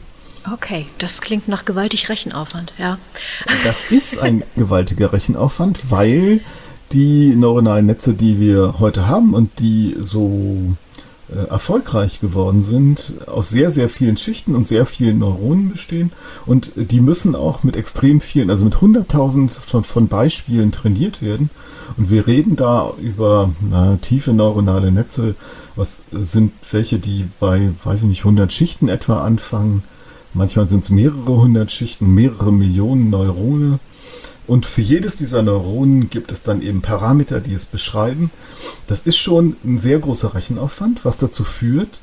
Okay, 0.52 0.86
das 0.98 1.22
klingt 1.22 1.48
nach 1.48 1.64
gewaltig 1.64 2.10
Rechenaufwand, 2.10 2.74
ja. 2.76 2.98
Das 3.64 3.90
ist 3.90 4.18
ein 4.18 4.44
gewaltiger 4.56 5.12
Rechenaufwand, 5.12 5.90
weil 5.90 6.40
die 6.92 7.34
neuronalen 7.34 7.86
Netze, 7.86 8.14
die 8.14 8.40
wir 8.40 8.78
heute 8.78 9.08
haben 9.08 9.34
und 9.34 9.58
die 9.58 9.96
so 10.00 10.76
äh, 11.30 11.46
erfolgreich 11.48 12.20
geworden 12.20 12.62
sind, 12.62 13.14
aus 13.26 13.50
sehr, 13.50 13.70
sehr 13.70 13.90
vielen 13.90 14.16
Schichten 14.16 14.54
und 14.54 14.66
sehr 14.66 14.86
vielen 14.86 15.18
Neuronen 15.18 15.72
bestehen. 15.72 16.10
Und 16.46 16.72
die 16.74 17.00
müssen 17.00 17.34
auch 17.34 17.62
mit 17.62 17.76
extrem 17.76 18.22
vielen, 18.22 18.48
also 18.48 18.64
mit 18.64 18.76
100.000 18.76 19.50
von, 19.50 19.84
von, 19.84 20.08
Beispielen 20.08 20.72
trainiert 20.72 21.20
werden. 21.20 21.50
Und 21.98 22.08
wir 22.08 22.26
reden 22.26 22.56
da 22.56 22.92
über 22.98 23.50
na, 23.60 23.98
tiefe 24.00 24.32
neuronale 24.32 24.90
Netze. 24.90 25.34
Was 25.76 26.00
sind 26.12 26.52
welche, 26.70 26.98
die 26.98 27.26
bei, 27.38 27.72
weiß 27.84 28.02
ich 28.02 28.08
nicht, 28.08 28.20
100 28.20 28.50
Schichten 28.50 28.88
etwa 28.88 29.22
anfangen? 29.22 29.82
Manchmal 30.34 30.68
sind 30.68 30.84
es 30.84 30.90
mehrere 30.90 31.42
hundert 31.42 31.70
Schichten, 31.72 32.14
mehrere 32.14 32.52
Millionen 32.52 33.10
Neurone. 33.10 33.80
Und 34.48 34.64
für 34.64 34.80
jedes 34.80 35.16
dieser 35.16 35.42
Neuronen 35.42 36.08
gibt 36.08 36.32
es 36.32 36.42
dann 36.42 36.62
eben 36.62 36.80
Parameter, 36.80 37.38
die 37.38 37.52
es 37.52 37.66
beschreiben. 37.66 38.30
Das 38.86 39.02
ist 39.02 39.18
schon 39.18 39.56
ein 39.62 39.78
sehr 39.78 39.98
großer 39.98 40.34
Rechenaufwand, 40.34 41.04
was 41.04 41.18
dazu 41.18 41.44
führt, 41.44 42.00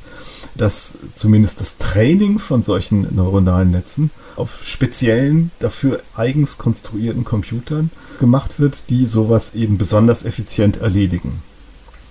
dass 0.53 0.99
zumindest 1.15 1.59
das 1.59 1.79
Training 1.79 2.37
von 2.37 2.61
solchen 2.61 3.13
neuronalen 3.15 3.71
Netzen 3.71 4.11
auf 4.35 4.63
speziellen, 4.63 5.49
dafür 5.57 6.01
eigens 6.15 6.59
konstruierten 6.59 7.23
Computern 7.23 7.89
gemacht 8.19 8.59
wird, 8.59 8.91
die 8.91 9.07
sowas 9.07 9.55
eben 9.55 9.79
besonders 9.79 10.23
effizient 10.23 10.77
erledigen. 10.77 11.41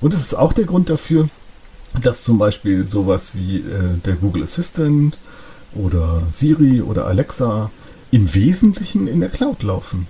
Und 0.00 0.14
es 0.14 0.20
ist 0.20 0.34
auch 0.34 0.52
der 0.52 0.64
Grund 0.64 0.90
dafür, 0.90 1.28
dass 2.02 2.24
zum 2.24 2.38
Beispiel 2.38 2.88
sowas 2.88 3.36
wie 3.36 3.58
äh, 3.58 3.98
der 4.04 4.16
Google 4.16 4.42
Assistant 4.42 5.16
oder 5.74 6.24
Siri 6.30 6.82
oder 6.82 7.06
Alexa 7.06 7.70
im 8.10 8.34
Wesentlichen 8.34 9.06
in 9.06 9.20
der 9.20 9.30
Cloud 9.30 9.62
laufen. 9.62 10.08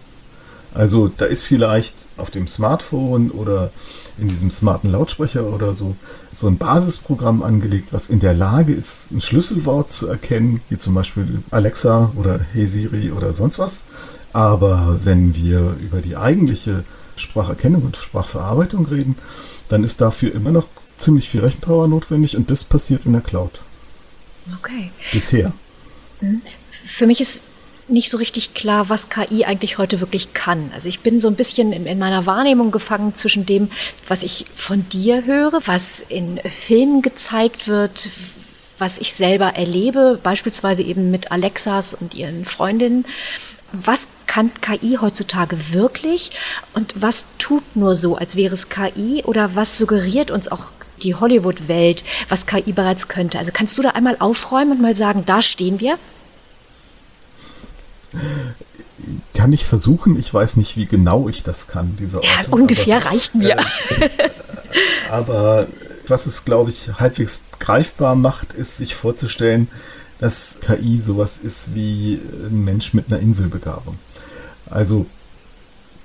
Also 0.74 1.08
da 1.08 1.24
ist 1.24 1.44
vielleicht 1.44 2.08
auf 2.16 2.30
dem 2.30 2.48
Smartphone 2.48 3.30
oder 3.30 3.70
in 4.18 4.28
diesem 4.28 4.50
smarten 4.50 4.90
Lautsprecher 4.90 5.46
oder 5.46 5.74
so 5.74 5.96
so 6.32 6.48
ein 6.48 6.58
Basisprogramm 6.58 7.42
angelegt, 7.42 7.88
was 7.92 8.08
in 8.08 8.20
der 8.20 8.34
Lage 8.34 8.72
ist, 8.72 9.12
ein 9.12 9.20
Schlüsselwort 9.20 9.92
zu 9.92 10.08
erkennen, 10.08 10.60
wie 10.68 10.78
zum 10.78 10.94
Beispiel 10.94 11.42
Alexa 11.50 12.12
oder 12.16 12.40
Hey 12.52 12.66
Siri 12.66 13.12
oder 13.12 13.32
sonst 13.34 13.58
was. 13.58 13.84
Aber 14.32 14.98
wenn 15.04 15.36
wir 15.36 15.76
über 15.80 16.00
die 16.00 16.16
eigentliche 16.16 16.84
Spracherkennung 17.14 17.82
und 17.82 17.96
Sprachverarbeitung 17.96 18.86
reden, 18.86 19.16
dann 19.68 19.84
ist 19.84 20.00
dafür 20.00 20.34
immer 20.34 20.50
noch 20.50 20.66
ziemlich 20.98 21.28
viel 21.28 21.40
Rechenpower 21.40 21.86
notwendig 21.86 22.36
und 22.36 22.50
das 22.50 22.64
passiert 22.64 23.06
in 23.06 23.12
der 23.12 23.20
Cloud. 23.22 23.60
Okay. 24.58 24.90
Bisher. 25.12 25.52
Mhm. 26.20 26.42
Für 26.70 27.06
mich 27.06 27.20
ist 27.20 27.44
nicht 27.88 28.10
so 28.10 28.16
richtig 28.16 28.54
klar, 28.54 28.88
was 28.88 29.10
KI 29.10 29.44
eigentlich 29.44 29.78
heute 29.78 30.00
wirklich 30.00 30.32
kann. 30.32 30.70
Also 30.74 30.88
ich 30.88 31.00
bin 31.00 31.18
so 31.18 31.28
ein 31.28 31.34
bisschen 31.34 31.72
in, 31.72 31.86
in, 31.86 31.98
meiner 31.98 32.26
Wahrnehmung 32.26 32.70
gefangen 32.70 33.14
zwischen 33.14 33.46
dem, 33.46 33.70
was 34.08 34.22
ich 34.22 34.46
von 34.54 34.88
dir 34.88 35.24
höre, 35.24 35.60
was 35.66 36.00
in 36.00 36.38
Filmen 36.38 37.02
gezeigt 37.02 37.68
wird, 37.68 38.10
was 38.78 38.98
ich 38.98 39.14
selber 39.14 39.54
erlebe, 39.54 40.18
beispielsweise 40.22 40.82
eben 40.82 41.10
mit 41.10 41.30
Alexas 41.30 41.94
und 41.94 42.14
ihren 42.14 42.44
Freundinnen. 42.44 43.04
Was 43.72 44.06
kann 44.26 44.52
KI 44.60 44.98
heutzutage 45.00 45.72
wirklich 45.72 46.30
und 46.74 46.94
was 47.02 47.24
tut 47.38 47.76
nur 47.76 47.96
so, 47.96 48.16
als 48.16 48.36
wäre 48.36 48.54
es 48.54 48.68
KI 48.68 49.22
oder 49.24 49.56
was 49.56 49.78
suggeriert 49.78 50.30
uns 50.30 50.50
auch 50.50 50.72
die 51.02 51.14
Hollywood-Welt, 51.14 52.04
was 52.28 52.46
KI 52.46 52.72
bereits 52.72 53.08
könnte? 53.08 53.38
Also 53.38 53.50
kannst 53.52 53.76
du 53.76 53.82
da 53.82 53.90
einmal 53.90 54.16
aufräumen 54.20 54.72
und 54.72 54.80
mal 54.80 54.94
sagen, 54.94 55.24
da 55.26 55.42
stehen 55.42 55.80
wir? 55.80 55.98
Kann 59.34 59.52
ich 59.52 59.64
versuchen, 59.64 60.18
ich 60.18 60.32
weiß 60.32 60.56
nicht, 60.56 60.76
wie 60.76 60.86
genau 60.86 61.28
ich 61.28 61.42
das 61.42 61.66
kann, 61.66 61.96
diese 61.98 62.18
Orte. 62.18 62.28
Ja, 62.28 62.48
ungefähr 62.50 62.96
aber, 62.96 63.06
reicht 63.06 63.34
mir. 63.34 63.58
Äh, 63.58 64.30
aber 65.10 65.66
was 66.06 66.26
es, 66.26 66.44
glaube 66.44 66.70
ich, 66.70 66.90
halbwegs 66.98 67.42
greifbar 67.58 68.14
macht, 68.14 68.52
ist 68.52 68.76
sich 68.78 68.94
vorzustellen, 68.94 69.68
dass 70.18 70.58
KI 70.60 70.98
sowas 70.98 71.38
ist 71.38 71.74
wie 71.74 72.20
ein 72.46 72.64
Mensch 72.64 72.94
mit 72.94 73.08
einer 73.08 73.20
Inselbegabung. 73.20 73.98
Also 74.70 75.06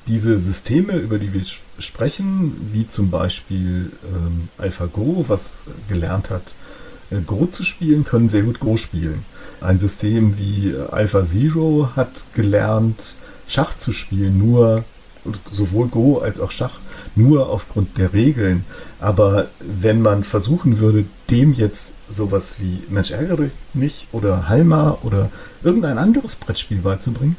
diese 0.08 0.38
Systeme, 0.40 0.94
über 0.94 1.20
die 1.20 1.34
wir 1.34 1.44
sprechen, 1.78 2.70
wie 2.74 2.88
zum 2.88 3.12
Beispiel 3.12 3.92
ähm, 4.04 4.50
AlphaGo, 4.58 5.26
was 5.28 5.64
gelernt 5.88 6.32
hat, 6.32 6.56
äh, 7.12 7.22
Go 7.22 7.46
zu 7.46 7.64
spielen, 7.64 8.04
können 8.04 8.28
sehr 8.28 8.42
gut 8.42 8.60
Go 8.60 8.76
spielen. 8.76 9.24
Ein 9.62 9.80
System 9.80 10.38
wie 10.38 10.76
AlphaZero 10.92 11.90
hat 11.96 12.26
gelernt, 12.34 13.16
Schach 13.48 13.76
zu 13.76 13.94
spielen, 13.94 14.38
nur 14.38 14.84
sowohl 15.52 15.88
Go 15.88 16.20
als 16.20 16.40
auch 16.40 16.52
Schach, 16.52 16.80
nur 17.16 17.50
aufgrund 17.50 17.98
der 17.98 18.14
Regeln. 18.14 18.64
Aber 19.00 19.48
wenn 19.60 20.02
man 20.02 20.24
versuchen 20.24 20.80
würde, 20.80 21.06
dem 21.30 21.54
jetzt 21.54 21.94
sowas 22.10 22.56
wie 22.60 22.84
Mensch 22.90 23.12
ärgere 23.12 23.50
nicht 23.74 24.08
oder 24.12 24.48
Halma 24.48 24.98
oder 25.04 25.30
irgendein 25.64 25.98
anderes 25.98 26.36
Brettspiel 26.36 26.80
beizubringen, 26.80 27.36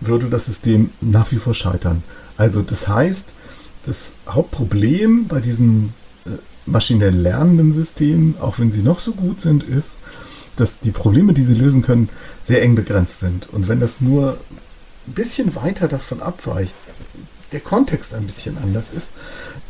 würde 0.00 0.28
das 0.28 0.46
System 0.46 0.90
nach 1.00 1.32
wie 1.32 1.36
vor 1.36 1.54
scheitern. 1.54 2.02
Also 2.36 2.62
das 2.62 2.88
heißt, 2.88 3.28
das 3.86 4.12
Hauptproblem 4.28 5.26
bei 5.28 5.40
diesen 5.40 5.94
äh, 6.26 6.30
maschinell 6.66 7.14
lernenden 7.14 7.72
Systemen, 7.72 8.36
auch 8.40 8.58
wenn 8.58 8.72
sie 8.72 8.82
noch 8.82 9.00
so 9.00 9.12
gut 9.12 9.40
sind, 9.40 9.62
ist, 9.62 9.96
dass 10.56 10.78
die 10.78 10.90
Probleme, 10.90 11.32
die 11.32 11.44
sie 11.44 11.54
lösen 11.54 11.82
können, 11.82 12.08
sehr 12.42 12.62
eng 12.62 12.74
begrenzt 12.74 13.20
sind. 13.20 13.48
Und 13.50 13.68
wenn 13.68 13.80
das 13.80 14.00
nur 14.00 14.38
ein 15.06 15.12
bisschen 15.12 15.54
weiter 15.54 15.88
davon 15.88 16.22
abweicht, 16.22 16.74
der 17.52 17.60
Kontext 17.60 18.14
ein 18.14 18.26
bisschen 18.26 18.56
anders 18.58 18.90
ist, 18.90 19.12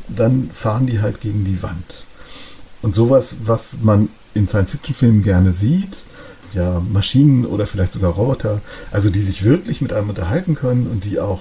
dann 0.08 0.50
fahren 0.52 0.86
die 0.86 1.00
halt 1.00 1.20
gegen 1.20 1.44
die 1.44 1.62
Wand. 1.62 2.04
Und 2.82 2.94
sowas, 2.94 3.36
was 3.44 3.78
man 3.82 4.08
in 4.34 4.48
Science-Fiction-Filmen 4.48 5.22
gerne 5.22 5.52
sieht, 5.52 6.04
ja, 6.52 6.80
Maschinen 6.80 7.46
oder 7.46 7.66
vielleicht 7.66 7.92
sogar 7.92 8.12
Roboter, 8.12 8.60
also 8.92 9.10
die 9.10 9.20
sich 9.20 9.42
wirklich 9.42 9.80
mit 9.80 9.92
einem 9.92 10.10
unterhalten 10.10 10.54
können 10.54 10.86
und 10.86 11.04
die 11.04 11.18
auch 11.18 11.40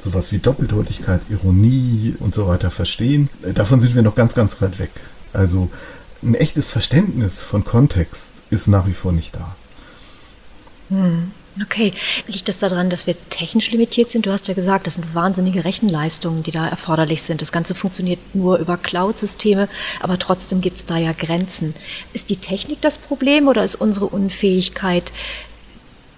sowas 0.00 0.32
wie 0.32 0.38
Doppeldeutigkeit, 0.38 1.20
Ironie 1.30 2.16
und 2.18 2.34
so 2.34 2.48
weiter 2.48 2.70
verstehen, 2.70 3.28
davon 3.54 3.80
sind 3.80 3.94
wir 3.94 4.02
noch 4.02 4.14
ganz, 4.14 4.34
ganz 4.34 4.60
weit 4.60 4.78
weg. 4.78 4.90
Also 5.32 5.70
ein 6.22 6.34
echtes 6.34 6.70
Verständnis 6.70 7.40
von 7.40 7.64
Kontext 7.64 8.42
ist 8.50 8.68
nach 8.68 8.86
wie 8.86 8.92
vor 8.92 9.12
nicht 9.12 9.34
da. 9.34 9.56
Hm. 10.88 11.32
Okay, 11.60 11.92
liegt 12.28 12.48
das 12.48 12.58
daran, 12.58 12.88
dass 12.88 13.06
wir 13.06 13.14
technisch 13.28 13.70
limitiert 13.72 14.08
sind? 14.08 14.24
Du 14.24 14.32
hast 14.32 14.48
ja 14.48 14.54
gesagt, 14.54 14.86
das 14.86 14.94
sind 14.94 15.14
wahnsinnige 15.14 15.66
Rechenleistungen, 15.66 16.42
die 16.42 16.50
da 16.50 16.66
erforderlich 16.66 17.22
sind. 17.22 17.42
Das 17.42 17.52
Ganze 17.52 17.74
funktioniert 17.74 18.20
nur 18.34 18.56
über 18.56 18.78
Cloud-Systeme, 18.78 19.68
aber 20.00 20.18
trotzdem 20.18 20.62
gibt 20.62 20.78
es 20.78 20.86
da 20.86 20.96
ja 20.96 21.12
Grenzen. 21.12 21.74
Ist 22.14 22.30
die 22.30 22.36
Technik 22.36 22.80
das 22.80 22.96
Problem 22.96 23.48
oder 23.48 23.62
ist 23.64 23.74
unsere 23.74 24.06
Unfähigkeit, 24.06 25.12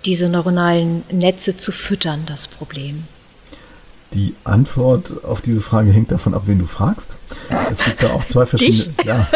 diese 0.04 0.28
neuronalen 0.28 1.02
Netze 1.10 1.56
zu 1.56 1.72
füttern, 1.72 2.22
das 2.26 2.46
Problem? 2.46 3.08
Die 4.14 4.34
Antwort 4.44 5.24
auf 5.24 5.40
diese 5.40 5.60
Frage 5.60 5.90
hängt 5.90 6.12
davon 6.12 6.34
ab, 6.34 6.42
wen 6.46 6.60
du 6.60 6.66
fragst. 6.66 7.16
Es 7.70 7.84
gibt 7.84 8.02
da 8.02 8.12
auch 8.12 8.24
zwei 8.24 8.46
verschiedene. 8.46 8.84
Dich? 8.84 9.06
Ja. 9.06 9.28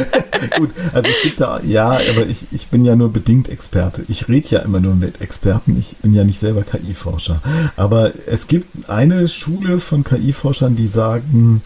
Gut, 0.58 0.70
also 0.92 1.08
es 1.08 1.22
gibt 1.22 1.40
da, 1.40 1.60
ja, 1.60 1.90
aber 1.90 2.26
ich, 2.28 2.46
ich 2.50 2.66
bin 2.66 2.84
ja 2.84 2.96
nur 2.96 3.12
bedingt 3.12 3.48
Experte. 3.48 4.04
Ich 4.08 4.28
rede 4.28 4.48
ja 4.48 4.58
immer 4.60 4.80
nur 4.80 4.96
mit 4.96 5.20
Experten. 5.20 5.76
Ich 5.78 5.96
bin 5.98 6.14
ja 6.14 6.24
nicht 6.24 6.40
selber 6.40 6.62
KI-Forscher. 6.62 7.40
Aber 7.76 8.12
es 8.26 8.48
gibt 8.48 8.88
eine 8.90 9.28
Schule 9.28 9.78
von 9.78 10.02
KI-Forschern, 10.02 10.74
die 10.74 10.88
sagen, 10.88 11.62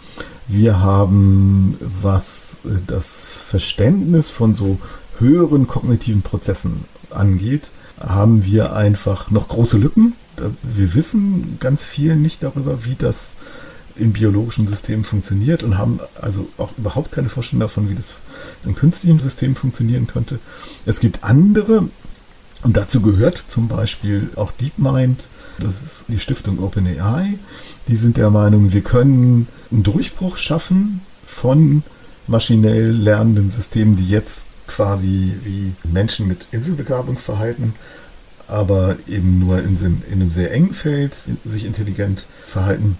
wir 0.46 0.80
haben, 0.80 1.78
was 1.80 2.58
das 2.86 3.24
Verständnis 3.24 4.28
von 4.28 4.54
so 4.54 4.78
höheren 5.18 5.66
kognitiven 5.66 6.22
Prozessen 6.22 6.84
angeht, 7.10 7.70
haben 7.98 8.44
wir 8.44 8.74
einfach 8.74 9.30
noch 9.30 9.48
große 9.48 9.78
Lücken 9.78 10.12
wir 10.62 10.94
wissen 10.94 11.58
ganz 11.60 11.84
viel 11.84 12.16
nicht 12.16 12.42
darüber, 12.42 12.84
wie 12.84 12.94
das 12.96 13.34
in 13.98 14.12
biologischen 14.12 14.68
Systemen 14.68 15.04
funktioniert 15.04 15.62
und 15.62 15.76
haben 15.76 16.00
also 16.20 16.48
auch 16.56 16.70
überhaupt 16.78 17.12
keine 17.12 17.28
Vorstellung 17.28 17.60
davon, 17.60 17.90
wie 17.90 17.94
das 17.94 18.16
in 18.64 18.74
künstlichen 18.74 19.18
Systemen 19.18 19.56
funktionieren 19.56 20.06
könnte. 20.06 20.38
Es 20.86 21.00
gibt 21.00 21.24
andere, 21.24 21.88
und 22.62 22.76
dazu 22.76 23.02
gehört 23.02 23.42
zum 23.48 23.68
Beispiel 23.68 24.30
auch 24.36 24.52
DeepMind, 24.52 25.28
das 25.58 25.82
ist 25.82 26.04
die 26.08 26.20
Stiftung 26.20 26.60
OpenAI, 26.60 27.38
die 27.88 27.96
sind 27.96 28.16
der 28.16 28.30
Meinung, 28.30 28.72
wir 28.72 28.82
können 28.82 29.48
einen 29.70 29.82
Durchbruch 29.82 30.36
schaffen 30.36 31.00
von 31.24 31.82
maschinell 32.28 32.90
lernenden 32.90 33.50
Systemen, 33.50 33.96
die 33.96 34.08
jetzt 34.08 34.44
quasi 34.66 35.32
wie 35.44 35.72
Menschen 35.82 36.28
mit 36.28 36.46
Inselbegabung 36.52 37.16
verhalten 37.18 37.74
aber 38.48 38.96
eben 39.06 39.38
nur 39.38 39.58
in, 39.58 39.76
in 39.76 40.02
einem 40.12 40.30
sehr 40.30 40.52
engen 40.52 40.74
Feld 40.74 41.16
sich 41.44 41.64
intelligent 41.64 42.26
verhalten. 42.44 42.98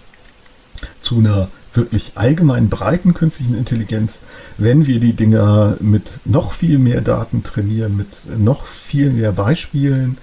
zu 1.00 1.18
einer 1.18 1.48
wirklich 1.74 2.12
allgemein 2.14 2.68
breiten 2.68 3.14
künstlichen 3.14 3.56
Intelligenz, 3.56 4.20
wenn 4.56 4.86
wir 4.86 5.00
die 5.00 5.12
Dinger 5.12 5.76
mit 5.80 6.20
noch 6.24 6.52
viel 6.52 6.78
mehr 6.78 7.00
Daten 7.00 7.42
trainieren, 7.42 7.96
mit 7.96 8.24
noch 8.38 8.66
viel 8.66 9.10
mehr 9.10 9.32
Beispielen, 9.32 10.18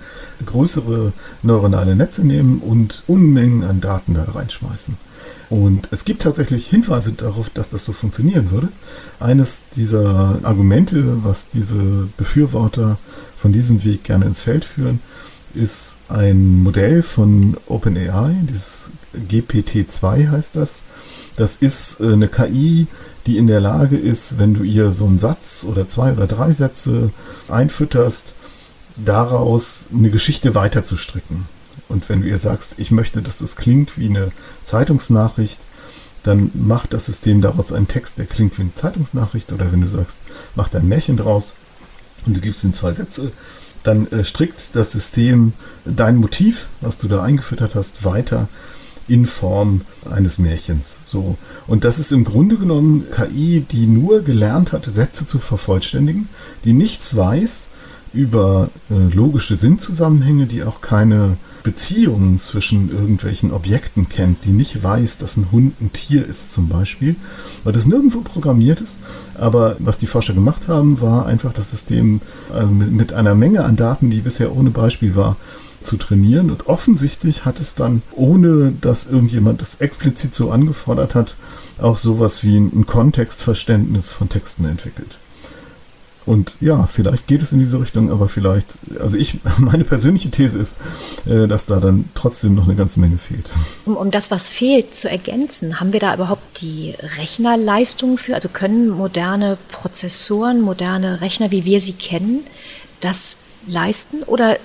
größere 0.45 1.13
neuronale 1.43 1.95
Netze 1.95 2.25
nehmen 2.25 2.59
und 2.59 3.03
Unmengen 3.07 3.63
an 3.63 3.81
Daten 3.81 4.13
da 4.13 4.23
reinschmeißen. 4.23 4.97
Und 5.49 5.87
es 5.91 6.05
gibt 6.05 6.23
tatsächlich 6.23 6.67
Hinweise 6.67 7.11
darauf, 7.11 7.49
dass 7.49 7.69
das 7.69 7.85
so 7.85 7.93
funktionieren 7.93 8.51
würde. 8.51 8.69
Eines 9.19 9.63
dieser 9.75 10.39
Argumente, 10.43 11.23
was 11.23 11.49
diese 11.49 12.07
Befürworter 12.17 12.97
von 13.37 13.51
diesem 13.51 13.83
Weg 13.83 14.03
gerne 14.03 14.25
ins 14.25 14.39
Feld 14.39 14.65
führen, 14.65 14.99
ist 15.53 15.97
ein 16.09 16.63
Modell 16.63 17.01
von 17.01 17.57
OpenAI, 17.67 18.35
dieses 18.49 18.89
GPT-2 19.29 20.29
heißt 20.29 20.55
das. 20.55 20.83
Das 21.37 21.55
ist 21.55 22.01
äh, 22.01 22.13
eine 22.13 22.27
KI, 22.27 22.87
die 23.25 23.37
in 23.37 23.47
der 23.47 23.61
Lage 23.61 23.97
ist, 23.97 24.37
wenn 24.37 24.53
du 24.53 24.63
ihr 24.63 24.91
so 24.91 25.05
einen 25.05 25.19
Satz 25.19 25.65
oder 25.67 25.87
zwei 25.87 26.11
oder 26.11 26.27
drei 26.27 26.51
Sätze 26.51 27.09
einfütterst, 27.47 28.35
daraus 28.97 29.85
eine 29.93 30.09
Geschichte 30.09 30.55
weiterzustricken. 30.55 31.45
Und 31.89 32.09
wenn 32.09 32.21
du 32.21 32.27
ihr 32.27 32.37
sagst, 32.37 32.75
ich 32.77 32.91
möchte, 32.91 33.21
dass 33.21 33.39
das 33.39 33.55
klingt 33.55 33.97
wie 33.97 34.09
eine 34.09 34.31
Zeitungsnachricht, 34.63 35.59
dann 36.23 36.49
macht 36.53 36.93
das 36.93 37.05
System 37.05 37.41
daraus 37.41 37.71
einen 37.71 37.87
Text, 37.87 38.17
der 38.17 38.25
klingt 38.25 38.57
wie 38.57 38.63
eine 38.63 38.75
Zeitungsnachricht. 38.75 39.51
Oder 39.53 39.71
wenn 39.71 39.81
du 39.81 39.89
sagst, 39.89 40.17
mach 40.55 40.69
da 40.69 40.79
ein 40.79 40.87
Märchen 40.87 41.17
draus 41.17 41.55
und 42.25 42.35
du 42.35 42.41
gibst 42.41 42.63
ihm 42.63 42.73
zwei 42.73 42.93
Sätze, 42.93 43.31
dann 43.83 44.07
äh, 44.11 44.25
strickt 44.25 44.71
das 44.73 44.91
System 44.91 45.53
dein 45.85 46.15
Motiv, 46.15 46.67
was 46.81 46.97
du 46.97 47.07
da 47.07 47.21
eingefüttert 47.21 47.75
hast, 47.75 48.03
weiter 48.03 48.47
in 49.07 49.27
Form 49.27 49.81
eines 50.09 50.39
Märchens. 50.39 50.99
So. 51.05 51.37
Und 51.67 51.83
das 51.83 51.99
ist 51.99 52.11
im 52.11 52.23
Grunde 52.23 52.57
genommen 52.57 53.05
KI, 53.11 53.61
die 53.61 53.85
nur 53.85 54.21
gelernt 54.21 54.71
hat, 54.71 54.85
Sätze 54.93 55.27
zu 55.27 55.37
vervollständigen, 55.37 56.27
die 56.63 56.73
nichts 56.73 57.15
weiß 57.15 57.67
über 58.13 58.69
äh, 58.89 59.13
logische 59.13 59.57
Sinnzusammenhänge, 59.57 60.47
die 60.47 60.63
auch 60.63 60.81
keine 60.81 61.37
Beziehungen 61.65 62.37
zwischen 62.37 62.91
irgendwelchen 62.91 63.51
Objekten 63.51 64.07
kennt, 64.07 64.45
die 64.45 64.51
nicht 64.51 64.83
weiß, 64.83 65.17
dass 65.17 65.35
ein 65.35 65.51
Hund 65.51 65.81
ein 65.81 65.91
Tier 65.91 66.23
ist 66.23 66.53
zum 66.53 66.69
Beispiel, 66.69 67.15
weil 67.63 67.73
das 67.73 67.87
nirgendwo 67.87 68.21
programmiert 68.21 68.81
ist. 68.81 68.99
Aber 69.33 69.75
was 69.79 69.97
die 69.97 70.05
Forscher 70.05 70.35
gemacht 70.35 70.67
haben, 70.67 71.01
war 71.01 71.25
einfach 71.25 71.51
das 71.53 71.71
System 71.71 72.21
also 72.53 72.71
mit, 72.71 72.91
mit 72.91 73.13
einer 73.13 73.33
Menge 73.33 73.65
an 73.65 73.75
Daten, 73.75 74.11
die 74.11 74.21
bisher 74.21 74.55
ohne 74.55 74.69
Beispiel 74.69 75.15
war, 75.15 75.37
zu 75.81 75.97
trainieren. 75.97 76.51
Und 76.51 76.67
offensichtlich 76.67 77.45
hat 77.45 77.59
es 77.59 77.73
dann, 77.73 78.03
ohne 78.11 78.71
dass 78.79 79.07
irgendjemand 79.07 79.59
das 79.59 79.81
explizit 79.81 80.35
so 80.35 80.51
angefordert 80.51 81.15
hat, 81.15 81.35
auch 81.81 81.97
sowas 81.97 82.43
wie 82.43 82.57
ein 82.57 82.85
Kontextverständnis 82.85 84.11
von 84.11 84.29
Texten 84.29 84.65
entwickelt. 84.65 85.17
Und 86.25 86.53
ja, 86.59 86.87
vielleicht 86.87 87.27
geht 87.27 87.41
es 87.41 87.51
in 87.51 87.59
diese 87.59 87.79
Richtung, 87.79 88.11
aber 88.11 88.27
vielleicht, 88.27 88.77
also 88.99 89.15
ich, 89.15 89.39
meine 89.57 89.83
persönliche 89.83 90.31
These 90.31 90.57
ist, 90.57 90.77
äh, 91.25 91.47
dass 91.47 91.65
da 91.65 91.79
dann 91.79 92.09
trotzdem 92.15 92.55
noch 92.55 92.65
eine 92.65 92.75
ganze 92.75 92.99
Menge 92.99 93.17
fehlt. 93.17 93.49
Um, 93.85 93.95
um 93.95 94.11
das, 94.11 94.31
was 94.31 94.47
fehlt, 94.47 94.95
zu 94.95 95.09
ergänzen, 95.09 95.79
haben 95.79 95.93
wir 95.93 95.99
da 95.99 96.13
überhaupt 96.15 96.61
die 96.61 96.95
Rechnerleistung 97.17 98.17
für? 98.17 98.35
Also 98.35 98.49
können 98.49 98.89
moderne 98.89 99.57
Prozessoren, 99.71 100.61
moderne 100.61 101.21
Rechner, 101.21 101.51
wie 101.51 101.65
wir 101.65 101.79
sie 101.79 101.93
kennen, 101.93 102.41
das 103.01 103.35
leisten? 103.67 104.23
Oder 104.23 104.57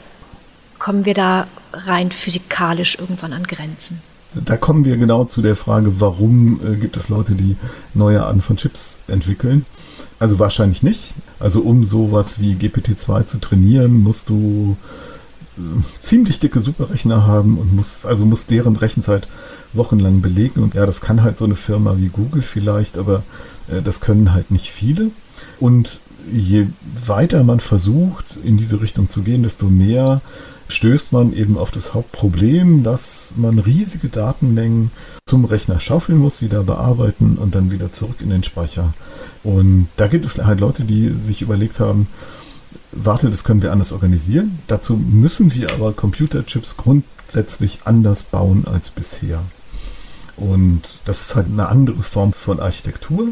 kommen 0.78 1.04
wir 1.04 1.14
da 1.14 1.46
rein 1.72 2.10
physikalisch 2.10 2.96
irgendwann 2.98 3.32
an 3.32 3.44
Grenzen? 3.44 4.00
Da 4.32 4.56
kommen 4.56 4.84
wir 4.84 4.96
genau 4.96 5.24
zu 5.24 5.42
der 5.42 5.56
Frage, 5.56 6.00
warum 6.00 6.60
äh, 6.64 6.76
gibt 6.76 6.96
es 6.96 7.08
Leute, 7.08 7.34
die 7.34 7.56
neue 7.94 8.22
Arten 8.24 8.40
von 8.40 8.56
Chips 8.56 9.00
entwickeln. 9.08 9.66
Also 10.20 10.38
wahrscheinlich 10.38 10.82
nicht. 10.82 11.14
Also 11.40 11.60
um 11.60 11.84
sowas 11.84 12.38
wie 12.38 12.54
GPT-2 12.54 13.26
zu 13.26 13.38
trainieren, 13.38 14.02
musst 14.02 14.28
du 14.28 14.76
äh, 15.56 15.60
ziemlich 16.00 16.38
dicke 16.38 16.60
Superrechner 16.60 17.26
haben 17.26 17.58
und 17.58 17.74
musst, 17.74 18.06
also 18.06 18.26
muss 18.26 18.46
deren 18.46 18.76
Rechenzeit 18.76 19.26
wochenlang 19.72 20.20
belegen. 20.20 20.62
Und 20.62 20.74
ja, 20.74 20.86
das 20.86 21.00
kann 21.00 21.22
halt 21.22 21.38
so 21.38 21.46
eine 21.46 21.56
Firma 21.56 21.96
wie 21.96 22.08
Google 22.08 22.42
vielleicht, 22.42 22.98
aber 22.98 23.22
äh, 23.68 23.82
das 23.82 24.00
können 24.00 24.34
halt 24.34 24.50
nicht 24.50 24.70
viele. 24.70 25.10
Und 25.58 26.00
je 26.30 26.66
weiter 27.06 27.42
man 27.42 27.60
versucht, 27.60 28.36
in 28.44 28.58
diese 28.58 28.80
Richtung 28.80 29.08
zu 29.08 29.22
gehen, 29.22 29.42
desto 29.42 29.66
mehr 29.66 30.20
stößt 30.70 31.12
man 31.12 31.32
eben 31.32 31.58
auf 31.58 31.70
das 31.70 31.94
Hauptproblem, 31.94 32.82
dass 32.82 33.34
man 33.36 33.58
riesige 33.58 34.08
Datenmengen 34.08 34.90
zum 35.26 35.44
Rechner 35.44 35.80
schaufeln 35.80 36.18
muss, 36.18 36.38
sie 36.38 36.48
da 36.48 36.62
bearbeiten 36.62 37.36
und 37.36 37.54
dann 37.54 37.70
wieder 37.70 37.92
zurück 37.92 38.16
in 38.20 38.30
den 38.30 38.42
Speicher. 38.42 38.94
Und 39.42 39.88
da 39.96 40.06
gibt 40.06 40.24
es 40.24 40.38
halt 40.38 40.60
Leute, 40.60 40.84
die 40.84 41.10
sich 41.10 41.42
überlegt 41.42 41.80
haben, 41.80 42.08
warte, 42.92 43.30
das 43.30 43.44
können 43.44 43.62
wir 43.62 43.72
anders 43.72 43.92
organisieren. 43.92 44.58
Dazu 44.66 44.96
müssen 44.96 45.54
wir 45.54 45.72
aber 45.72 45.92
Computerchips 45.92 46.76
grundsätzlich 46.76 47.80
anders 47.84 48.22
bauen 48.22 48.64
als 48.66 48.90
bisher. 48.90 49.42
Und 50.36 50.82
das 51.04 51.20
ist 51.20 51.36
halt 51.36 51.46
eine 51.46 51.68
andere 51.68 52.02
Form 52.02 52.32
von 52.32 52.60
Architektur, 52.60 53.28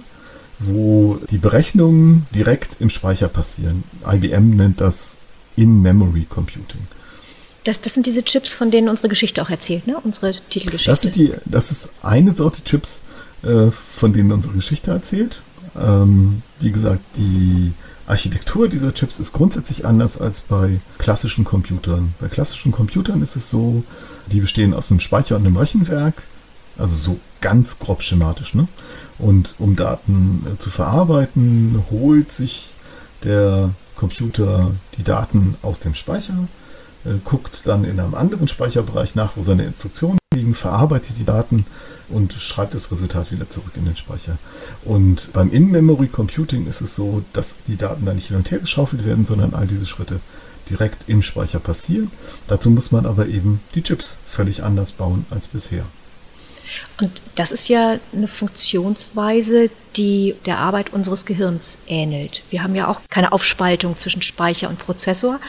wo 0.58 1.18
die 1.30 1.38
Berechnungen 1.38 2.26
direkt 2.34 2.80
im 2.80 2.90
Speicher 2.90 3.28
passieren. 3.28 3.84
IBM 4.06 4.50
nennt 4.50 4.80
das 4.80 5.16
In-Memory 5.56 6.26
Computing. 6.28 6.86
Das, 7.68 7.82
das 7.82 7.92
sind 7.92 8.06
diese 8.06 8.22
Chips, 8.22 8.54
von 8.54 8.70
denen 8.70 8.88
unsere 8.88 9.10
Geschichte 9.10 9.42
auch 9.42 9.50
erzählt, 9.50 9.86
ne? 9.86 9.98
Unsere 10.02 10.32
Titelgeschichte. 10.32 10.90
Das 10.90 11.04
ist, 11.04 11.16
die, 11.16 11.34
das 11.44 11.70
ist 11.70 11.90
eine 12.00 12.32
Sorte 12.32 12.64
Chips, 12.64 13.02
äh, 13.42 13.70
von 13.70 14.14
denen 14.14 14.32
unsere 14.32 14.54
Geschichte 14.54 14.90
erzählt. 14.90 15.42
Ähm, 15.78 16.40
wie 16.60 16.72
gesagt, 16.72 17.02
die 17.18 17.72
Architektur 18.06 18.68
dieser 18.68 18.94
Chips 18.94 19.20
ist 19.20 19.34
grundsätzlich 19.34 19.84
anders 19.84 20.18
als 20.18 20.40
bei 20.40 20.80
klassischen 20.96 21.44
Computern. 21.44 22.14
Bei 22.20 22.28
klassischen 22.28 22.72
Computern 22.72 23.20
ist 23.20 23.36
es 23.36 23.50
so, 23.50 23.84
die 24.32 24.40
bestehen 24.40 24.72
aus 24.72 24.90
einem 24.90 25.00
Speicher 25.00 25.36
und 25.36 25.44
einem 25.44 25.58
Rechenwerk, 25.58 26.22
also 26.78 26.94
so 26.94 27.20
ganz 27.42 27.78
grob 27.78 28.02
schematisch. 28.02 28.54
Ne? 28.54 28.66
Und 29.18 29.56
um 29.58 29.76
Daten 29.76 30.46
äh, 30.50 30.56
zu 30.58 30.70
verarbeiten, 30.70 31.84
holt 31.90 32.32
sich 32.32 32.70
der 33.24 33.72
Computer 33.94 34.70
die 34.96 35.04
Daten 35.04 35.56
aus 35.60 35.80
dem 35.80 35.94
Speicher, 35.94 36.48
guckt 37.24 37.62
dann 37.64 37.84
in 37.84 38.00
einem 38.00 38.14
anderen 38.14 38.48
Speicherbereich 38.48 39.14
nach, 39.14 39.36
wo 39.36 39.42
seine 39.42 39.64
Instruktionen 39.64 40.18
liegen, 40.34 40.54
verarbeitet 40.54 41.18
die 41.18 41.24
Daten 41.24 41.66
und 42.08 42.32
schreibt 42.32 42.74
das 42.74 42.90
Resultat 42.90 43.32
wieder 43.32 43.48
zurück 43.48 43.72
in 43.74 43.84
den 43.84 43.96
Speicher. 43.96 44.38
Und 44.84 45.32
beim 45.32 45.50
In-Memory 45.50 46.08
Computing 46.08 46.66
ist 46.66 46.80
es 46.80 46.94
so, 46.94 47.22
dass 47.32 47.58
die 47.66 47.76
Daten 47.76 48.04
dann 48.04 48.16
nicht 48.16 48.28
hin 48.28 48.36
und 48.36 48.50
her 48.50 48.58
geschaufelt 48.58 49.04
werden, 49.04 49.26
sondern 49.26 49.54
all 49.54 49.66
diese 49.66 49.86
Schritte 49.86 50.20
direkt 50.70 51.08
im 51.08 51.22
Speicher 51.22 51.58
passieren. 51.58 52.10
Dazu 52.46 52.70
muss 52.70 52.92
man 52.92 53.06
aber 53.06 53.26
eben 53.26 53.60
die 53.74 53.82
Chips 53.82 54.18
völlig 54.26 54.62
anders 54.62 54.92
bauen 54.92 55.24
als 55.30 55.48
bisher. 55.48 55.84
Und 57.00 57.22
das 57.34 57.52
ist 57.52 57.68
ja 57.68 57.98
eine 58.12 58.28
Funktionsweise, 58.28 59.70
die 59.96 60.34
der 60.46 60.58
Arbeit 60.58 60.92
unseres 60.92 61.26
Gehirns 61.26 61.78
ähnelt. 61.86 62.42
Wir 62.50 62.62
haben 62.62 62.74
ja 62.74 62.88
auch 62.88 63.00
keine 63.08 63.32
Aufspaltung 63.32 63.96
zwischen 63.96 64.22
Speicher 64.22 64.68
und 64.68 64.78
Prozessor. 64.78 65.40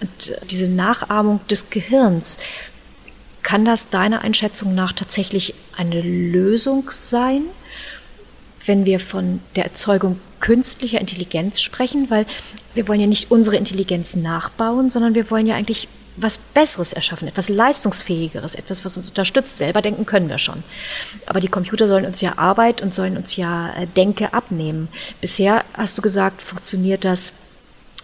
Und 0.00 0.36
diese 0.50 0.68
Nachahmung 0.68 1.40
des 1.48 1.70
Gehirns, 1.70 2.38
kann 3.42 3.64
das 3.64 3.90
deiner 3.90 4.22
Einschätzung 4.22 4.74
nach 4.74 4.92
tatsächlich 4.92 5.54
eine 5.76 6.00
Lösung 6.00 6.88
sein, 6.90 7.42
wenn 8.66 8.86
wir 8.86 8.98
von 8.98 9.40
der 9.54 9.64
Erzeugung 9.64 10.18
künstlicher 10.40 11.00
Intelligenz 11.00 11.60
sprechen? 11.60 12.10
Weil 12.10 12.26
wir 12.72 12.88
wollen 12.88 13.00
ja 13.00 13.06
nicht 13.06 13.30
unsere 13.30 13.56
Intelligenz 13.56 14.16
nachbauen, 14.16 14.90
sondern 14.90 15.14
wir 15.14 15.30
wollen 15.30 15.46
ja 15.46 15.54
eigentlich 15.54 15.88
was 16.16 16.38
Besseres 16.38 16.92
erschaffen, 16.92 17.28
etwas 17.28 17.48
Leistungsfähigeres, 17.48 18.54
etwas, 18.54 18.84
was 18.84 18.96
uns 18.96 19.08
unterstützt. 19.08 19.58
Selber 19.58 19.82
denken 19.82 20.06
können 20.06 20.28
wir 20.28 20.38
schon. 20.38 20.62
Aber 21.26 21.40
die 21.40 21.48
Computer 21.48 21.88
sollen 21.88 22.06
uns 22.06 22.20
ja 22.20 22.38
Arbeit 22.38 22.82
und 22.82 22.94
sollen 22.94 23.16
uns 23.16 23.36
ja 23.36 23.72
äh, 23.74 23.86
Denke 23.86 24.32
abnehmen. 24.32 24.88
Bisher 25.20 25.64
hast 25.76 25.98
du 25.98 26.02
gesagt, 26.02 26.40
funktioniert 26.42 27.04
das, 27.04 27.32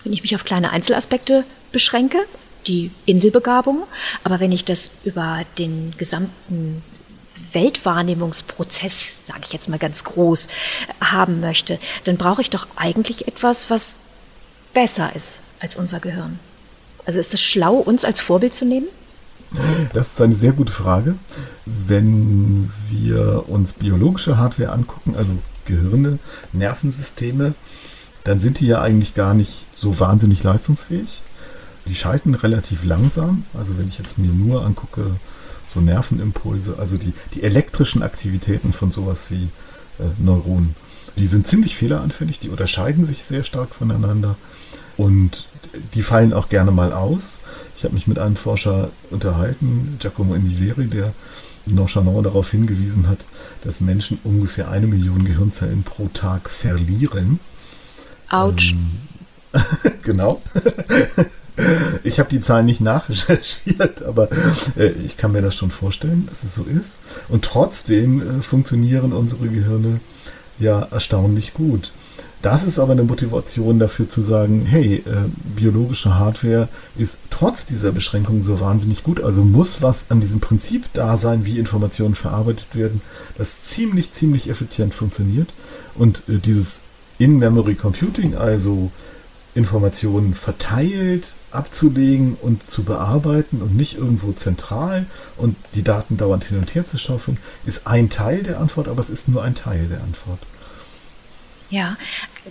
wenn 0.03 0.13
ich 0.13 0.23
mich 0.23 0.35
auf 0.35 0.45
kleine 0.45 0.71
Einzelaspekte 0.71 1.45
beschränke, 1.73 2.19
die 2.67 2.91
Inselbegabung. 3.07 3.85
Aber 4.25 4.41
wenn 4.41 4.53
ich 4.53 4.65
das 4.65 4.91
über 5.05 5.43
den 5.59 5.95
gesamten 5.97 6.83
Weltwahrnehmungsprozess, 7.53 9.23
sage 9.25 9.41
ich 9.45 9.53
jetzt 9.53 9.69
mal 9.69 9.79
ganz 9.79 10.05
groß, 10.05 10.49
haben 11.01 11.41
möchte, 11.41 11.79
dann 12.05 12.17
brauche 12.17 12.43
ich 12.43 12.51
doch 12.51 12.67
eigentlich 12.77 13.29
etwas, 13.29 13.71
was 13.71 13.97
besser 14.73 15.15
ist 15.15 15.41
als 15.61 15.77
unser 15.77 16.01
Gehirn. 16.01 16.39
Also 17.05 17.19
ist 17.19 17.35
es 17.35 17.43
schlau, 17.43 17.75
uns 17.75 18.05
als 18.05 18.21
Vorbild 18.21 18.55
zu 18.55 18.65
nehmen? 18.65 18.87
Das 19.93 20.13
ist 20.13 20.21
eine 20.21 20.35
sehr 20.35 20.53
gute 20.53 20.73
Frage. 20.73 21.17
Wenn 21.67 22.71
wir 22.89 23.49
uns 23.49 23.73
biologische 23.73 24.37
Hardware 24.39 24.73
angucken, 24.73 25.15
also 25.17 25.33
Gehirne, 25.65 26.19
Nervensysteme, 26.53 27.55
dann 28.25 28.41
sind 28.41 28.61
die 28.61 28.67
ja 28.67 28.81
eigentlich 28.81 29.15
gar 29.15 29.35
nicht 29.35 29.67
so 29.75 29.99
wahnsinnig 29.99 30.43
leistungsfähig. 30.43 31.23
Die 31.87 31.95
schalten 31.97 32.35
relativ 32.35 32.85
langsam. 32.85 33.45
Also 33.59 33.77
wenn 33.79 33.89
ich 33.89 33.99
jetzt 33.99 34.19
mir 34.19 34.31
nur 34.31 34.65
angucke, 34.65 35.17
so 35.67 35.81
Nervenimpulse, 35.81 36.77
also 36.79 36.97
die, 36.97 37.13
die 37.35 37.43
elektrischen 37.43 38.03
Aktivitäten 38.03 38.73
von 38.73 38.93
sowas 38.93 39.31
wie 39.31 39.49
äh, 39.99 40.05
Neuronen. 40.19 40.75
Die 41.17 41.27
sind 41.27 41.47
ziemlich 41.47 41.77
fehleranfällig, 41.77 42.39
die 42.39 42.49
unterscheiden 42.49 43.07
sich 43.07 43.25
sehr 43.25 43.45
stark 43.45 43.75
voneinander 43.75 44.37
und 44.97 45.49
die 45.95 46.03
fallen 46.03 46.33
auch 46.33 46.49
gerne 46.49 46.71
mal 46.71 46.93
aus. 46.93 47.41
Ich 47.77 47.85
habe 47.85 47.95
mich 47.95 48.07
mit 48.07 48.19
einem 48.19 48.37
Forscher 48.37 48.91
unterhalten, 49.11 49.97
Giacomo 49.99 50.35
Indiveri, 50.35 50.87
der 50.87 51.13
nonchalant 51.67 52.27
darauf 52.27 52.51
hingewiesen 52.51 53.09
hat, 53.09 53.27
dass 53.65 53.81
Menschen 53.81 54.19
ungefähr 54.25 54.71
eine 54.71 54.87
Million 54.87 55.25
Gehirnzellen 55.25 55.83
pro 55.83 56.09
Tag 56.09 56.51
verlieren. 56.51 57.39
Autsch. 58.29 58.75
Ähm, 59.53 59.63
genau. 60.03 60.41
Ich 62.05 62.19
habe 62.19 62.31
die 62.31 62.41
Zahlen 62.41 62.67
nicht 62.67 62.81
nachrecherchiert, 62.81 64.03
aber 64.03 64.29
äh, 64.79 64.93
ich 65.05 65.17
kann 65.17 65.33
mir 65.33 65.43
das 65.43 65.55
schon 65.55 65.71
vorstellen, 65.71 66.27
dass 66.31 66.43
es 66.43 66.55
so 66.55 66.63
ist. 66.63 66.97
Und 67.29 67.45
trotzdem 67.45 68.39
äh, 68.39 68.43
funktionieren 68.43 69.13
unsere 69.13 69.49
Gehirne 69.49 70.01
ja 70.59 70.83
erstaunlich 70.91 71.53
gut. 71.53 71.93
Das 72.43 72.65
ist 72.65 72.79
aber 72.79 72.93
eine 72.93 73.05
Motivation 73.05 73.79
dafür 73.79 74.09
zu 74.09 74.23
sagen, 74.23 74.65
hey, 74.65 74.97
äh, 75.07 75.29
biologische 75.57 76.19
Hardware 76.19 76.69
ist 76.97 77.19
trotz 77.29 77.67
dieser 77.67 77.93
Beschränkungen 77.93 78.43
so 78.43 78.61
wahnsinnig 78.61 79.03
gut. 79.03 79.23
Also 79.23 79.45
muss 79.45 79.83
was 79.83 80.11
an 80.11 80.21
diesem 80.21 80.41
Prinzip 80.41 80.87
da 80.95 81.19
sein, 81.19 81.45
wie 81.45 81.59
Informationen 81.59 82.15
verarbeitet 82.15 82.75
werden, 82.75 83.03
das 83.37 83.65
ziemlich, 83.65 84.13
ziemlich 84.13 84.49
effizient 84.49 84.95
funktioniert. 84.95 85.53
Und 85.95 86.23
äh, 86.29 86.39
dieses 86.39 86.83
In-Memory 87.19 87.75
Computing, 87.75 88.35
also 88.35 88.91
Informationen 89.55 90.35
verteilt 90.35 91.35
abzulegen 91.51 92.37
und 92.41 92.71
zu 92.71 92.85
bearbeiten 92.85 93.61
und 93.61 93.77
nicht 93.77 93.99
irgendwo 93.99 94.33
zentral 94.33 95.05
und 95.37 95.57
die 95.75 95.83
Daten 95.83 96.17
dauernd 96.17 96.45
hin 96.45 96.59
und 96.59 96.75
her 96.75 96.87
zu 96.87 96.97
schaufeln, 96.97 97.37
ist 97.67 97.87
ein 97.87 98.09
Teil 98.09 98.43
der 98.45 98.61
Antwort, 98.61 98.89
aber 98.89 99.03
es 99.03 99.11
ist 99.11 99.29
nur 99.29 99.43
ein 99.43 99.55
Teil 99.55 99.89
der 99.89 100.03
Antwort. 100.03 100.39
Ja, 101.71 101.97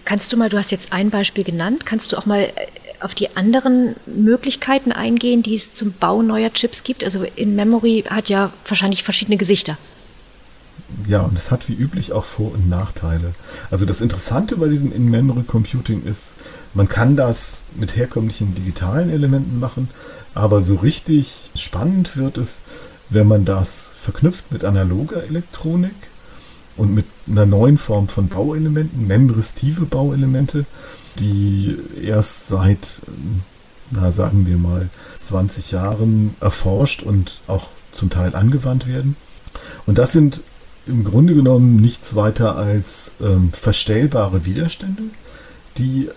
kannst 0.06 0.32
du 0.32 0.38
mal, 0.38 0.50
du 0.50 0.58
hast 0.58 0.72
jetzt 0.72 0.94
ein 0.94 1.10
Beispiel 1.10 1.44
genannt, 1.44 1.86
kannst 1.86 2.12
du 2.12 2.18
auch 2.18 2.26
mal 2.26 2.44
äh, 2.44 2.52
auf 3.02 3.14
die 3.14 3.36
anderen 3.36 3.96
Möglichkeiten 4.06 4.92
eingehen, 4.92 5.44
die 5.44 5.56
es 5.56 5.76
zum 5.76 5.92
Bau 5.92 6.22
neuer 6.22 6.52
Chips 6.54 6.84
gibt? 6.84 7.04
Also 7.04 7.26
in 7.36 7.56
Memory 7.56 8.06
hat 8.10 8.30
ja 8.30 8.52
wahrscheinlich 8.68 9.04
verschiedene 9.04 9.38
Gesichter. 9.38 9.78
Ja, 11.08 11.22
und 11.22 11.38
es 11.38 11.52
hat 11.52 11.68
wie 11.70 11.74
üblich 11.74 12.14
auch 12.14 12.24
Vor- 12.24 12.54
und 12.54 12.70
Nachteile. 12.70 13.34
Also 13.70 13.86
das 13.86 14.02
Interessante 14.02 14.56
bei 14.56 14.68
diesem 14.68 14.92
In-Memory 14.92 15.44
Computing 15.44 16.04
ist, 16.04 16.36
man 16.74 16.88
kann 16.88 17.16
das 17.16 17.66
mit 17.76 17.96
herkömmlichen 17.96 18.56
digitalen 18.56 19.10
Elementen 19.10 19.60
machen, 19.60 19.90
aber 20.34 20.62
so 20.62 20.76
richtig 20.76 21.52
spannend 21.56 22.18
wird 22.18 22.38
es, 22.38 22.62
wenn 23.10 23.28
man 23.28 23.46
das 23.46 23.94
verknüpft 24.00 24.52
mit 24.52 24.64
analoger 24.64 25.24
Elektronik 25.24 25.96
und 26.80 26.96
mit 26.96 27.06
einer 27.28 27.46
neuen 27.46 27.78
Form 27.78 28.08
von 28.08 28.30
Bauelementen, 28.30 29.06
membristive 29.06 29.86
Bauelemente, 29.86 30.66
die 31.20 31.78
erst 32.02 32.48
seit, 32.48 33.02
na 33.92 34.12
sagen 34.12 34.48
wir 34.48 34.58
mal, 34.58 34.90
20 35.28 35.72
Jahren 35.72 36.36
erforscht 36.40 37.04
und 37.04 37.42
auch 37.48 37.68
zum 37.92 38.10
Teil 38.10 38.34
angewandt 38.34 38.88
werden. 38.88 39.18
Und 39.86 39.98
das 39.98 40.14
sind 40.14 40.42
im 40.88 41.04
Grunde 41.04 41.36
genommen 41.36 41.76
nichts 41.76 42.16
weiter 42.16 42.56
als 42.56 43.16
ähm, 43.22 43.52
verstellbare 43.52 44.46
Widerstände, 44.46 45.04
die 45.78 46.10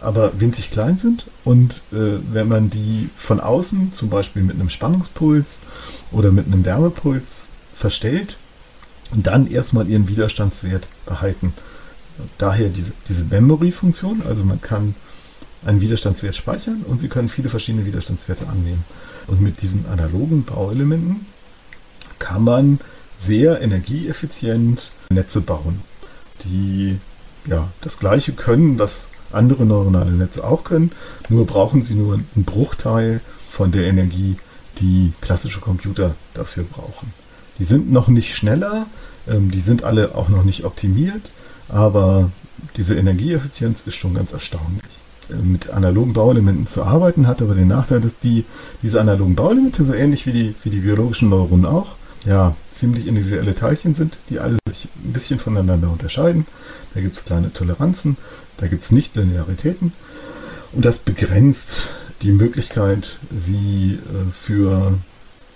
aber 0.00 0.40
winzig 0.40 0.70
klein 0.70 0.96
sind. 0.96 1.26
Und 1.44 1.82
äh, 1.92 2.20
wenn 2.30 2.46
man 2.46 2.70
die 2.70 3.10
von 3.16 3.40
außen, 3.40 3.92
zum 3.92 4.10
Beispiel 4.10 4.44
mit 4.44 4.54
einem 4.54 4.70
Spannungspuls 4.70 5.60
oder 6.12 6.30
mit 6.30 6.46
einem 6.46 6.64
Wärmepuls, 6.64 7.48
verstellt, 7.74 8.36
und 9.14 9.26
dann 9.26 9.46
erstmal 9.46 9.88
ihren 9.88 10.08
Widerstandswert 10.08 10.88
behalten. 11.06 11.54
Daher 12.38 12.68
diese, 12.68 12.92
diese 13.08 13.24
Memory-Funktion, 13.24 14.22
also 14.28 14.44
man 14.44 14.60
kann 14.60 14.94
einen 15.64 15.80
Widerstandswert 15.80 16.36
speichern 16.36 16.82
und 16.86 17.00
Sie 17.00 17.08
können 17.08 17.28
viele 17.28 17.48
verschiedene 17.48 17.86
Widerstandswerte 17.86 18.46
annehmen. 18.48 18.84
Und 19.26 19.40
mit 19.40 19.62
diesen 19.62 19.86
analogen 19.86 20.44
Bauelementen 20.44 21.26
kann 22.18 22.44
man 22.44 22.80
sehr 23.18 23.62
energieeffizient 23.62 24.92
Netze 25.10 25.40
bauen, 25.40 25.80
die 26.44 26.98
ja 27.46 27.68
das 27.80 27.98
gleiche 27.98 28.32
können, 28.32 28.78
was 28.78 29.06
andere 29.32 29.64
neuronale 29.64 30.12
Netze 30.12 30.44
auch 30.44 30.64
können, 30.64 30.92
nur 31.28 31.46
brauchen 31.46 31.82
sie 31.82 31.94
nur 31.94 32.14
einen 32.14 32.44
Bruchteil 32.44 33.20
von 33.48 33.72
der 33.72 33.84
Energie, 33.86 34.36
die 34.80 35.12
klassische 35.20 35.60
Computer 35.60 36.14
dafür 36.34 36.64
brauchen. 36.64 37.12
Die 37.58 37.64
sind 37.64 37.92
noch 37.92 38.08
nicht 38.08 38.34
schneller, 38.34 38.86
ähm, 39.28 39.50
die 39.50 39.60
sind 39.60 39.84
alle 39.84 40.14
auch 40.14 40.28
noch 40.28 40.44
nicht 40.44 40.64
optimiert, 40.64 41.30
aber 41.68 42.30
diese 42.76 42.94
Energieeffizienz 42.94 43.82
ist 43.86 43.96
schon 43.96 44.14
ganz 44.14 44.32
erstaunlich. 44.32 44.82
Äh, 45.30 45.36
mit 45.36 45.70
analogen 45.70 46.12
Bauelementen 46.12 46.66
zu 46.66 46.82
arbeiten 46.82 47.26
hat 47.26 47.42
aber 47.42 47.54
den 47.54 47.68
Nachteil, 47.68 48.00
dass 48.00 48.18
die, 48.18 48.44
diese 48.82 49.00
analogen 49.00 49.34
Bauelemente, 49.34 49.84
so 49.84 49.94
ähnlich 49.94 50.26
wie 50.26 50.32
die, 50.32 50.54
wie 50.62 50.70
die 50.70 50.80
biologischen 50.80 51.28
Neuronen 51.28 51.66
auch, 51.66 51.96
ja, 52.26 52.56
ziemlich 52.72 53.06
individuelle 53.06 53.54
Teilchen 53.54 53.94
sind, 53.94 54.18
die 54.30 54.38
alle 54.38 54.56
sich 54.66 54.88
ein 55.04 55.12
bisschen 55.12 55.38
voneinander 55.38 55.90
unterscheiden. 55.90 56.46
Da 56.94 57.00
gibt 57.00 57.16
es 57.16 57.24
kleine 57.24 57.52
Toleranzen, 57.52 58.16
da 58.56 58.66
gibt 58.66 58.84
es 58.84 58.92
Nicht-Linearitäten. 58.92 59.92
Und 60.72 60.84
das 60.84 60.98
begrenzt 60.98 61.90
die 62.22 62.32
Möglichkeit, 62.32 63.18
sie 63.34 63.98
äh, 63.98 64.32
für 64.32 64.94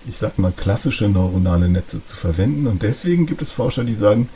ich 0.06 0.16
sag 0.16 0.38
mal, 0.38 0.52
klassische 0.52 1.08
neuronale 1.08 1.68
Netze 1.68 2.04
zu 2.04 2.16
verwenden. 2.16 2.66
Und 2.66 2.82
deswegen 2.82 3.26
gibt 3.26 3.42
es 3.42 3.52
Forscher, 3.52 3.84
die 3.84 3.94
sagen, 3.94 4.28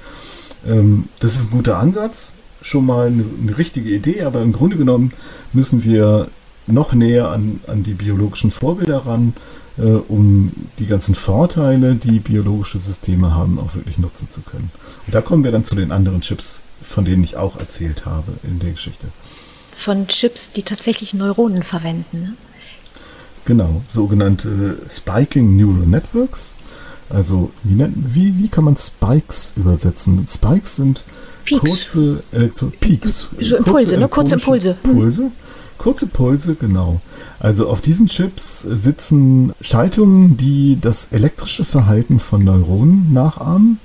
ähm, 0.67 1.09
das 1.21 1.37
ist 1.37 1.47
ein 1.47 1.51
guter 1.51 1.79
Ansatz, 1.79 2.35
schon 2.61 2.87
mal 2.87 3.09
eine, 3.09 3.25
eine, 3.41 3.59
richtige 3.59 3.91
Idee, 3.91 4.23
aber 4.23 4.43
im 4.43 4.53
Grunde 4.53 4.77
genommen 4.77 5.13
müssen 5.53 5.85
wir 5.85 6.29
noch 6.67 6.93
näher 6.93 7.29
an, 7.29 7.61
an 7.67 7.83
die 7.83 7.95
biologischen 7.95 8.51
Vorbilder 8.51 8.99
ran, 8.99 9.35
äh, 9.79 9.83
um 9.83 10.53
die 10.79 10.87
ganzen 10.87 11.15
Vorteile, 11.15 11.97
die 11.97 12.21
biologische 12.21 12.79
Systeme 12.79 13.35
haben, 13.35 13.59
auch 13.59 13.75
wirklich 13.75 13.99
nutzen 13.99 14.31
zu 14.31 14.41
können. 14.43 14.71
Und 15.07 15.15
da 15.15 15.21
kommen 15.21 15.45
wir 15.45 15.51
dann 15.51 15.65
zu 15.65 15.75
den 15.75 15.91
anderen 15.91 16.21
Chips, 16.21 16.63
von 16.83 17.05
denen 17.05 17.25
ich 17.25 17.37
auch 17.37 17.59
erzählt 17.59 18.07
habe 18.07 18.33
in 18.45 18.61
der 18.61 18.71
Geschichte. 18.71 19.09
Von 19.73 20.07
Chips, 20.07 20.53
die 20.53 20.63
tatsächlich 20.63 21.15
Neuronen 21.15 21.63
verwenden. 21.63 22.23
Ne? 22.23 22.35
Genau, 23.45 23.83
sogenannte 23.87 24.79
Spiking 24.89 25.57
Neural 25.57 25.87
Networks. 25.87 26.57
Also, 27.11 27.51
wie, 27.63 27.85
wie, 27.95 28.39
wie 28.39 28.49
kann 28.49 28.65
man 28.65 28.77
Spikes 28.77 29.55
übersetzen? 29.57 30.25
Spikes 30.27 30.77
sind 30.77 31.05
Peaks. 31.45 31.61
kurze 31.61 32.23
Elektro 32.33 32.73
Peaks. 32.81 33.29
So 33.41 33.57
Impulse, 33.57 33.99
ne? 33.99 34.09
Kurze 34.09 34.35
Impulse. 34.35 34.77
Pulse. 34.83 35.31
Kurze 35.77 36.07
Pulse, 36.07 36.55
genau. 36.55 37.01
Also 37.41 37.69
auf 37.69 37.81
diesen 37.81 38.07
Chips 38.07 38.61
sitzen 38.63 39.53
Schaltungen, 39.61 40.37
die 40.37 40.79
das 40.81 41.09
elektrische 41.11 41.65
Verhalten 41.65 42.21
von 42.21 42.45
Neuronen 42.45 43.13
nachahmen. 43.13 43.79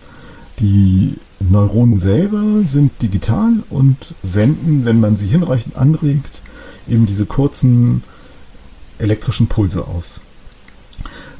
Die 0.60 1.15
Neuronen 1.39 1.98
selber 1.98 2.63
sind 2.63 3.02
digital 3.02 3.54
und 3.72 4.13
senden, 4.22 4.86
wenn 4.86 5.00
man 5.00 5.17
sie 5.17 5.28
hinreichend 5.28 5.76
anregt, 5.76 6.43
eben 6.88 7.08
diese 7.08 7.26
kurzen 7.26 8.04
elektrischen 9.00 9.48
Pulse 9.48 9.86
aus. 9.86 10.22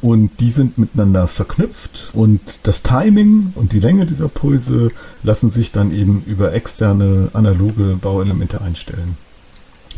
Und 0.02 0.39
die 0.39 0.52
sind 0.52 0.78
miteinander 0.78 1.28
verknüpft 1.28 2.12
und 2.13 2.60
das 2.63 2.84
Timing 2.84 3.54
und 3.56 3.72
die 3.72 3.80
Länge 3.80 4.06
dieser 4.06 4.28
Pulse 4.28 4.91
lassen 5.24 5.50
sich 5.50 5.72
dann 5.72 5.91
eben 5.91 6.24
über 6.28 6.54
externe 6.54 7.30
analoge 7.34 7.98
Bauelemente 8.00 8.62
einstellen. 8.62 9.17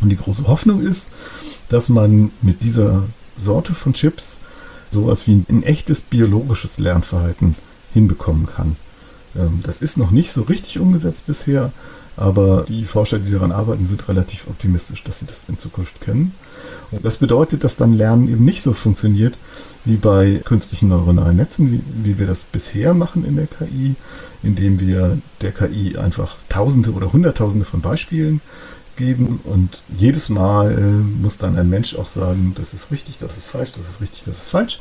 Und 0.00 0.08
die 0.08 0.16
große 0.16 0.46
Hoffnung 0.46 0.80
ist, 0.80 1.10
dass 1.68 1.90
man 1.90 2.30
mit 2.40 2.62
dieser 2.62 3.02
Sorte 3.36 3.74
von 3.74 3.92
Chips 3.92 4.40
sowas 4.90 5.26
wie 5.26 5.44
ein 5.48 5.62
echtes 5.62 6.00
biologisches 6.00 6.78
Lernverhalten 6.78 7.54
hinbekommen 7.92 8.46
kann. 8.46 8.76
Ähm, 9.36 9.60
das 9.62 9.80
ist 9.80 9.98
noch 9.98 10.10
nicht 10.10 10.32
so 10.32 10.42
richtig 10.42 10.78
umgesetzt 10.78 11.26
bisher, 11.26 11.72
aber 12.20 12.66
die 12.68 12.84
Forscher, 12.84 13.18
die 13.18 13.32
daran 13.32 13.50
arbeiten, 13.50 13.86
sind 13.86 14.06
relativ 14.08 14.46
optimistisch, 14.46 15.02
dass 15.02 15.20
sie 15.20 15.26
das 15.26 15.48
in 15.48 15.58
Zukunft 15.58 16.00
können. 16.00 16.34
Und 16.90 17.04
das 17.04 17.16
bedeutet, 17.16 17.64
dass 17.64 17.76
dann 17.76 17.94
Lernen 17.94 18.28
eben 18.28 18.44
nicht 18.44 18.62
so 18.62 18.74
funktioniert 18.74 19.34
wie 19.84 19.96
bei 19.96 20.42
künstlichen 20.44 20.88
neuronalen 20.88 21.36
Netzen, 21.36 21.72
wie, 21.72 21.80
wie 22.04 22.18
wir 22.18 22.26
das 22.26 22.44
bisher 22.44 22.92
machen 22.92 23.24
in 23.24 23.36
der 23.36 23.46
KI, 23.46 23.94
indem 24.42 24.80
wir 24.80 25.18
der 25.40 25.52
KI 25.52 25.96
einfach 25.96 26.36
Tausende 26.50 26.92
oder 26.92 27.12
Hunderttausende 27.12 27.64
von 27.64 27.80
Beispielen 27.80 28.42
geben 28.96 29.40
und 29.44 29.82
jedes 29.88 30.28
Mal 30.28 30.72
äh, 30.72 31.22
muss 31.22 31.38
dann 31.38 31.58
ein 31.58 31.70
Mensch 31.70 31.94
auch 31.96 32.08
sagen, 32.08 32.52
das 32.56 32.74
ist 32.74 32.90
richtig, 32.90 33.16
das 33.18 33.38
ist 33.38 33.46
falsch, 33.46 33.72
das 33.72 33.88
ist 33.88 34.02
richtig, 34.02 34.24
das 34.26 34.42
ist 34.42 34.48
falsch, 34.48 34.78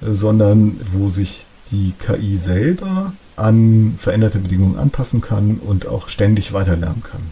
äh, 0.00 0.12
sondern 0.12 0.80
wo 0.92 1.08
sich 1.08 1.46
die 1.70 1.92
KI 1.98 2.36
selber 2.36 3.12
an 3.36 3.94
veränderte 3.98 4.38
Bedingungen 4.38 4.78
anpassen 4.78 5.20
kann 5.20 5.58
und 5.58 5.86
auch 5.86 6.08
ständig 6.08 6.52
weiter 6.52 6.76
lernen 6.76 7.02
kann. 7.02 7.22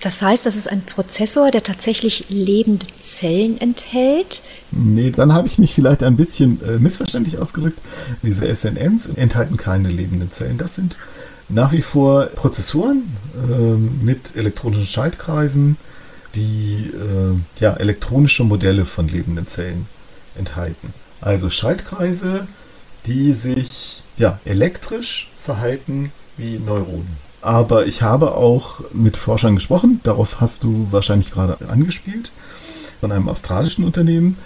Das 0.00 0.22
heißt, 0.22 0.46
das 0.46 0.54
ist 0.54 0.70
ein 0.70 0.82
Prozessor, 0.82 1.50
der 1.50 1.64
tatsächlich 1.64 2.26
lebende 2.28 2.86
Zellen 3.00 3.60
enthält? 3.60 4.42
Nee, 4.70 5.10
dann 5.10 5.32
habe 5.32 5.48
ich 5.48 5.58
mich 5.58 5.74
vielleicht 5.74 6.04
ein 6.04 6.16
bisschen 6.16 6.60
äh, 6.62 6.78
missverständlich 6.78 7.38
ausgedrückt. 7.38 7.80
Diese 8.22 8.54
SNNs 8.54 9.06
enthalten 9.06 9.56
keine 9.56 9.88
lebenden 9.88 10.30
Zellen. 10.30 10.56
Das 10.56 10.76
sind 10.76 10.96
nach 11.48 11.72
wie 11.72 11.82
vor 11.82 12.26
Prozessoren 12.26 13.02
äh, 13.34 14.04
mit 14.04 14.36
elektronischen 14.36 14.86
Schaltkreisen, 14.86 15.76
die 16.36 16.92
äh, 16.94 17.60
ja, 17.60 17.74
elektronische 17.74 18.44
Modelle 18.44 18.84
von 18.84 19.08
lebenden 19.08 19.48
Zellen 19.48 19.86
enthalten. 20.36 20.92
Also 21.20 21.50
Schaltkreise, 21.50 22.46
die 23.08 23.32
sich 23.32 24.02
ja, 24.18 24.38
elektrisch 24.44 25.30
verhalten 25.38 26.12
wie 26.36 26.58
Neuronen. 26.58 27.16
Aber 27.40 27.86
ich 27.86 28.02
habe 28.02 28.34
auch 28.34 28.82
mit 28.92 29.16
Forschern 29.16 29.54
gesprochen, 29.54 30.00
darauf 30.02 30.40
hast 30.40 30.62
du 30.62 30.88
wahrscheinlich 30.90 31.30
gerade 31.30 31.56
angespielt, 31.68 32.30
von 33.00 33.12
einem 33.12 33.28
australischen 33.28 33.84
Unternehmen, 33.84 34.36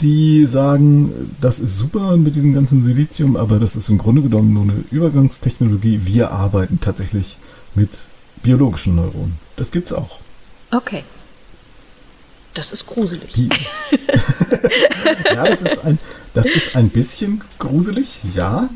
die 0.00 0.46
sagen, 0.46 1.34
das 1.40 1.58
ist 1.60 1.78
super 1.78 2.16
mit 2.16 2.36
diesem 2.36 2.52
ganzen 2.52 2.82
Silizium, 2.82 3.36
aber 3.36 3.58
das 3.58 3.76
ist 3.76 3.88
im 3.88 3.98
Grunde 3.98 4.22
genommen 4.22 4.52
nur 4.52 4.64
eine 4.64 4.84
Übergangstechnologie. 4.90 6.00
Wir 6.04 6.30
arbeiten 6.30 6.80
tatsächlich 6.80 7.38
mit 7.74 7.90
biologischen 8.42 8.96
Neuronen. 8.96 9.38
Das 9.56 9.70
gibt 9.70 9.86
es 9.86 9.92
auch. 9.92 10.18
Okay. 10.70 11.04
Das 12.54 12.72
ist 12.72 12.86
gruselig. 12.86 13.48
Ja, 15.32 15.44
das 15.44 15.62
ist, 15.62 15.84
ein, 15.84 15.98
das 16.34 16.46
ist 16.46 16.76
ein 16.76 16.88
bisschen 16.88 17.42
gruselig, 17.58 18.18
ja. 18.34 18.68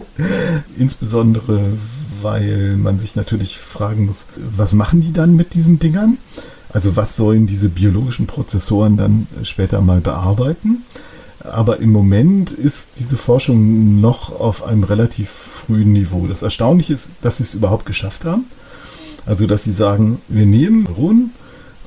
Insbesondere, 0.78 1.60
weil 2.22 2.76
man 2.76 2.98
sich 2.98 3.16
natürlich 3.16 3.58
fragen 3.58 4.06
muss, 4.06 4.26
was 4.36 4.72
machen 4.72 5.00
die 5.00 5.12
dann 5.12 5.36
mit 5.36 5.54
diesen 5.54 5.78
Dingern? 5.78 6.18
Also 6.72 6.96
was 6.96 7.16
sollen 7.16 7.46
diese 7.46 7.68
biologischen 7.68 8.26
Prozessoren 8.26 8.96
dann 8.96 9.26
später 9.42 9.80
mal 9.80 10.00
bearbeiten? 10.00 10.84
Aber 11.40 11.80
im 11.80 11.90
Moment 11.90 12.50
ist 12.50 12.88
diese 12.98 13.16
Forschung 13.16 14.00
noch 14.00 14.38
auf 14.38 14.62
einem 14.62 14.84
relativ 14.84 15.30
frühen 15.30 15.92
Niveau. 15.92 16.26
Das 16.26 16.42
Erstaunliche 16.42 16.92
ist, 16.92 17.10
dass 17.22 17.38
sie 17.38 17.44
es 17.44 17.54
überhaupt 17.54 17.86
geschafft 17.86 18.24
haben. 18.24 18.44
Also 19.26 19.46
dass 19.46 19.64
sie 19.64 19.72
sagen, 19.72 20.20
wir 20.28 20.46
nehmen 20.46 20.84
Neuronen 20.84 21.30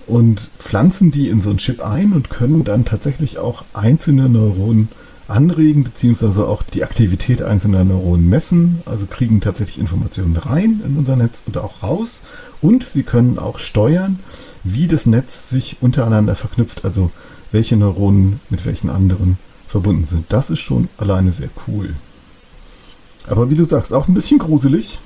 und 0.07 0.49
pflanzen 0.57 1.11
die 1.11 1.29
in 1.29 1.41
so 1.41 1.49
einen 1.49 1.59
Chip 1.59 1.81
ein 1.85 2.13
und 2.13 2.29
können 2.29 2.63
dann 2.63 2.85
tatsächlich 2.85 3.37
auch 3.37 3.63
einzelne 3.73 4.29
Neuronen 4.29 4.89
anregen, 5.27 5.83
beziehungsweise 5.83 6.47
auch 6.47 6.63
die 6.63 6.83
Aktivität 6.83 7.41
einzelner 7.41 7.83
Neuronen 7.83 8.29
messen, 8.29 8.81
also 8.85 9.05
kriegen 9.05 9.41
tatsächlich 9.41 9.79
Informationen 9.79 10.35
rein 10.35 10.81
in 10.85 10.97
unser 10.97 11.15
Netz 11.15 11.43
und 11.45 11.57
auch 11.57 11.81
raus. 11.81 12.23
Und 12.61 12.83
sie 12.83 13.03
können 13.03 13.39
auch 13.39 13.59
steuern, 13.59 14.19
wie 14.63 14.87
das 14.87 15.05
Netz 15.05 15.49
sich 15.49 15.77
untereinander 15.81 16.35
verknüpft, 16.35 16.85
also 16.85 17.11
welche 17.51 17.77
Neuronen 17.77 18.39
mit 18.49 18.65
welchen 18.65 18.89
anderen 18.89 19.37
verbunden 19.67 20.05
sind. 20.05 20.25
Das 20.29 20.49
ist 20.49 20.59
schon 20.59 20.89
alleine 20.97 21.31
sehr 21.31 21.49
cool. 21.67 21.95
Aber 23.27 23.49
wie 23.49 23.55
du 23.55 23.63
sagst, 23.63 23.93
auch 23.93 24.07
ein 24.07 24.13
bisschen 24.13 24.39
gruselig. 24.39 24.99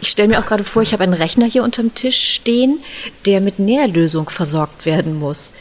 Ich 0.00 0.08
stelle 0.08 0.28
mir 0.28 0.38
auch 0.38 0.46
gerade 0.46 0.64
vor, 0.64 0.82
ich 0.82 0.92
habe 0.92 1.02
einen 1.02 1.14
Rechner 1.14 1.46
hier 1.46 1.64
unterm 1.64 1.94
Tisch 1.94 2.34
stehen, 2.34 2.78
der 3.26 3.40
mit 3.40 3.58
Nährlösung 3.58 4.30
versorgt 4.30 4.86
werden 4.86 5.18
muss. 5.18 5.52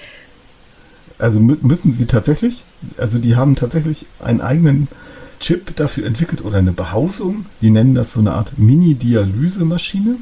Also 1.17 1.39
müssen 1.39 1.91
sie 1.91 2.05
tatsächlich, 2.05 2.65
also 2.97 3.17
die 3.17 3.35
haben 3.35 3.55
tatsächlich 3.55 4.05
einen 4.19 4.41
eigenen 4.41 4.87
Chip 5.39 5.75
dafür 5.75 6.05
entwickelt 6.05 6.43
oder 6.43 6.57
eine 6.57 6.71
Behausung. 6.71 7.45
Die 7.61 7.69
nennen 7.69 7.95
das 7.95 8.13
so 8.13 8.19
eine 8.19 8.33
Art 8.33 8.57
Mini-Dialysemaschine, 8.57 10.17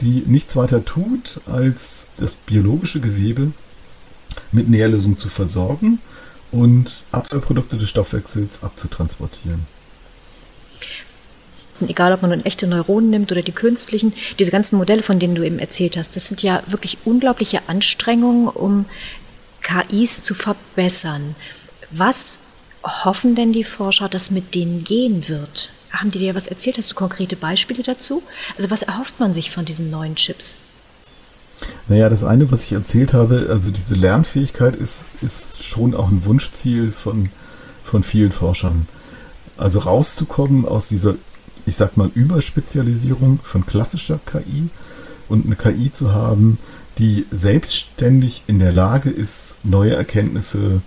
die 0.00 0.24
nichts 0.26 0.56
weiter 0.56 0.84
tut, 0.84 1.40
als 1.46 2.08
das 2.18 2.34
biologische 2.34 3.00
Gewebe 3.00 3.52
mit 4.52 4.68
Nährlösung 4.68 5.16
zu 5.16 5.28
versorgen 5.28 6.00
und 6.52 7.04
Abfallprodukte 7.12 7.76
des 7.76 7.88
Stoffwechsels 7.88 8.62
abzutransportieren 8.62 9.79
egal 11.88 12.12
ob 12.12 12.22
man 12.22 12.30
nun 12.30 12.44
echte 12.44 12.66
Neuronen 12.66 13.10
nimmt 13.10 13.32
oder 13.32 13.42
die 13.42 13.52
künstlichen, 13.52 14.12
diese 14.38 14.50
ganzen 14.50 14.76
Modelle, 14.76 15.02
von 15.02 15.18
denen 15.18 15.34
du 15.34 15.42
eben 15.42 15.58
erzählt 15.58 15.96
hast, 15.96 16.16
das 16.16 16.28
sind 16.28 16.42
ja 16.42 16.62
wirklich 16.66 16.98
unglaubliche 17.04 17.68
Anstrengungen, 17.68 18.48
um 18.48 18.84
KIs 19.62 20.22
zu 20.22 20.34
verbessern. 20.34 21.34
Was 21.90 22.38
hoffen 22.82 23.34
denn 23.34 23.52
die 23.52 23.64
Forscher, 23.64 24.08
dass 24.08 24.30
mit 24.30 24.54
denen 24.54 24.84
gehen 24.84 25.28
wird? 25.28 25.70
Haben 25.90 26.10
die 26.10 26.18
dir 26.18 26.34
was 26.34 26.46
erzählt? 26.46 26.78
Hast 26.78 26.92
du 26.92 26.94
konkrete 26.94 27.36
Beispiele 27.36 27.82
dazu? 27.82 28.22
Also 28.56 28.70
was 28.70 28.82
erhofft 28.82 29.18
man 29.18 29.34
sich 29.34 29.50
von 29.50 29.64
diesen 29.64 29.90
neuen 29.90 30.14
Chips? 30.14 30.56
Naja, 31.88 32.08
das 32.08 32.24
eine, 32.24 32.50
was 32.50 32.64
ich 32.64 32.72
erzählt 32.72 33.12
habe, 33.12 33.48
also 33.50 33.70
diese 33.70 33.94
Lernfähigkeit 33.94 34.76
ist, 34.76 35.06
ist 35.20 35.64
schon 35.64 35.94
auch 35.94 36.08
ein 36.08 36.24
Wunschziel 36.24 36.90
von, 36.90 37.30
von 37.84 38.02
vielen 38.02 38.32
Forschern. 38.32 38.88
Also 39.56 39.80
rauszukommen 39.80 40.64
aus 40.64 40.88
dieser, 40.88 41.16
ich 41.66 41.76
sag 41.76 41.96
mal, 41.96 42.10
Überspezialisierung 42.14 43.40
von 43.42 43.66
klassischer 43.66 44.20
KI 44.24 44.68
und 45.28 45.46
eine 45.46 45.56
KI 45.56 45.92
zu 45.92 46.12
haben, 46.12 46.58
die 46.98 47.26
selbstständig 47.30 48.44
in 48.46 48.58
der 48.58 48.72
Lage 48.72 49.10
ist, 49.10 49.56
neue 49.62 49.94
Erkenntnisse 49.94 50.82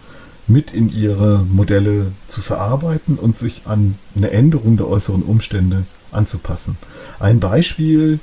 mit 0.48 0.74
in 0.74 0.94
ihre 0.94 1.46
Modelle 1.50 2.12
zu 2.28 2.42
verarbeiten 2.42 3.18
und 3.18 3.38
sich 3.38 3.64
an 3.66 3.96
eine 4.16 4.32
Änderung 4.32 4.78
der 4.78 4.88
äußeren 4.88 5.24
Umstände 5.24 5.84
anzupassen. 6.12 6.78
Ein 7.20 7.40
Beispiel 7.40 8.20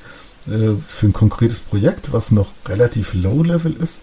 äh, 0.47 0.75
für 0.87 1.07
ein 1.07 1.13
konkretes 1.13 1.61
Projekt, 1.61 2.13
was 2.13 2.31
noch 2.31 2.51
relativ 2.67 3.15
low-level 3.15 3.75
ist, 3.75 4.03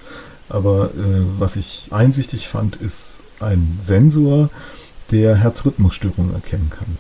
aber 0.50 0.86
äh, 0.86 1.22
was 1.38 1.56
ich 1.56 1.90
einsichtig 1.92 2.48
fand, 2.48 2.76
ist 2.78 3.20
ein 3.40 3.80
Sensor, 3.82 4.50
der 5.12 5.36
Herzrhythmusstörungen 5.36 6.34
erkennen 6.34 6.70
kann. 6.70 6.98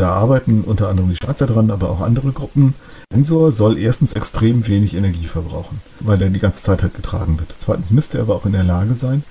Da 0.00 0.14
arbeiten 0.14 0.62
unter 0.62 0.88
anderem 0.88 1.10
die 1.10 1.16
Schweizer 1.16 1.46
dran, 1.46 1.70
aber 1.70 1.90
auch 1.90 2.00
andere 2.00 2.32
Gruppen. 2.32 2.72
Der 3.12 3.18
Sensor 3.18 3.52
soll 3.52 3.76
erstens 3.76 4.14
extrem 4.14 4.66
wenig 4.66 4.94
Energie 4.94 5.26
verbrauchen, 5.26 5.82
weil 6.00 6.22
er 6.22 6.30
die 6.30 6.38
ganze 6.38 6.62
Zeit 6.62 6.80
halt 6.80 6.94
getragen 6.94 7.38
wird. 7.38 7.54
Zweitens 7.58 7.90
müsste 7.90 8.16
er 8.16 8.22
aber 8.22 8.34
auch 8.34 8.46
in 8.46 8.52
der 8.52 8.64
Lage 8.64 8.94
sein, 8.94 9.24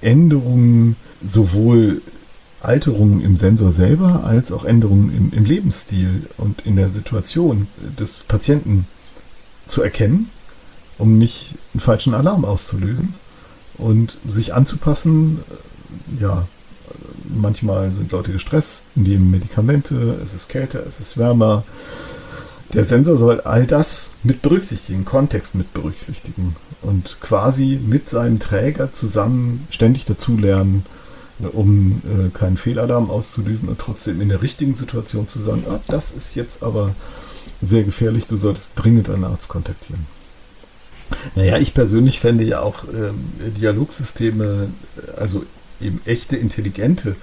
Änderungen, 0.00 0.96
sowohl 1.22 2.00
Alterungen 2.62 3.20
im 3.20 3.36
Sensor 3.36 3.70
selber 3.70 4.24
als 4.24 4.50
auch 4.50 4.64
Änderungen 4.64 5.14
im, 5.14 5.38
im 5.38 5.44
Lebensstil 5.44 6.26
und 6.38 6.64
in 6.64 6.76
der 6.76 6.88
Situation 6.88 7.66
des 7.98 8.20
Patienten 8.20 8.86
zu 9.66 9.82
erkennen, 9.82 10.30
um 10.96 11.18
nicht 11.18 11.56
einen 11.74 11.80
falschen 11.80 12.14
Alarm 12.14 12.46
auszulösen 12.46 13.12
und 13.76 14.16
sich 14.26 14.54
anzupassen, 14.54 15.40
ja, 16.18 16.48
Manchmal 17.28 17.92
sind 17.92 18.12
Leute 18.12 18.32
gestresst, 18.32 18.84
nehmen 18.94 19.30
Medikamente, 19.30 20.18
es 20.22 20.34
ist 20.34 20.48
kälter, 20.48 20.84
es 20.86 21.00
ist 21.00 21.18
wärmer. 21.18 21.64
Der 22.72 22.84
Sensor 22.84 23.16
soll 23.16 23.40
all 23.40 23.66
das 23.66 24.14
mit 24.22 24.42
berücksichtigen, 24.42 25.04
Kontext 25.04 25.54
mit 25.54 25.72
berücksichtigen 25.72 26.56
und 26.82 27.18
quasi 27.20 27.78
mit 27.82 28.10
seinem 28.10 28.40
Träger 28.40 28.92
zusammen 28.92 29.66
ständig 29.70 30.04
dazulernen, 30.04 30.84
um 31.52 32.02
äh, 32.04 32.30
keinen 32.36 32.56
Fehlalarm 32.56 33.10
auszulösen 33.10 33.68
und 33.68 33.78
trotzdem 33.78 34.20
in 34.20 34.28
der 34.28 34.42
richtigen 34.42 34.74
Situation 34.74 35.28
zu 35.28 35.40
sagen, 35.40 35.64
ah, 35.68 35.80
das 35.86 36.12
ist 36.12 36.34
jetzt 36.34 36.62
aber 36.62 36.94
sehr 37.62 37.84
gefährlich, 37.84 38.26
du 38.26 38.36
solltest 38.36 38.72
dringend 38.76 39.08
einen 39.08 39.24
Arzt 39.24 39.48
kontaktieren. 39.48 40.06
Naja, 41.34 41.58
ich 41.58 41.74
persönlich 41.74 42.20
fände 42.20 42.44
ja 42.44 42.60
auch 42.60 42.84
ähm, 42.84 43.24
Dialogsysteme, 43.56 44.68
also 45.16 45.44
eben 45.84 46.00
echte, 46.04 46.36
intelligente 46.36 47.16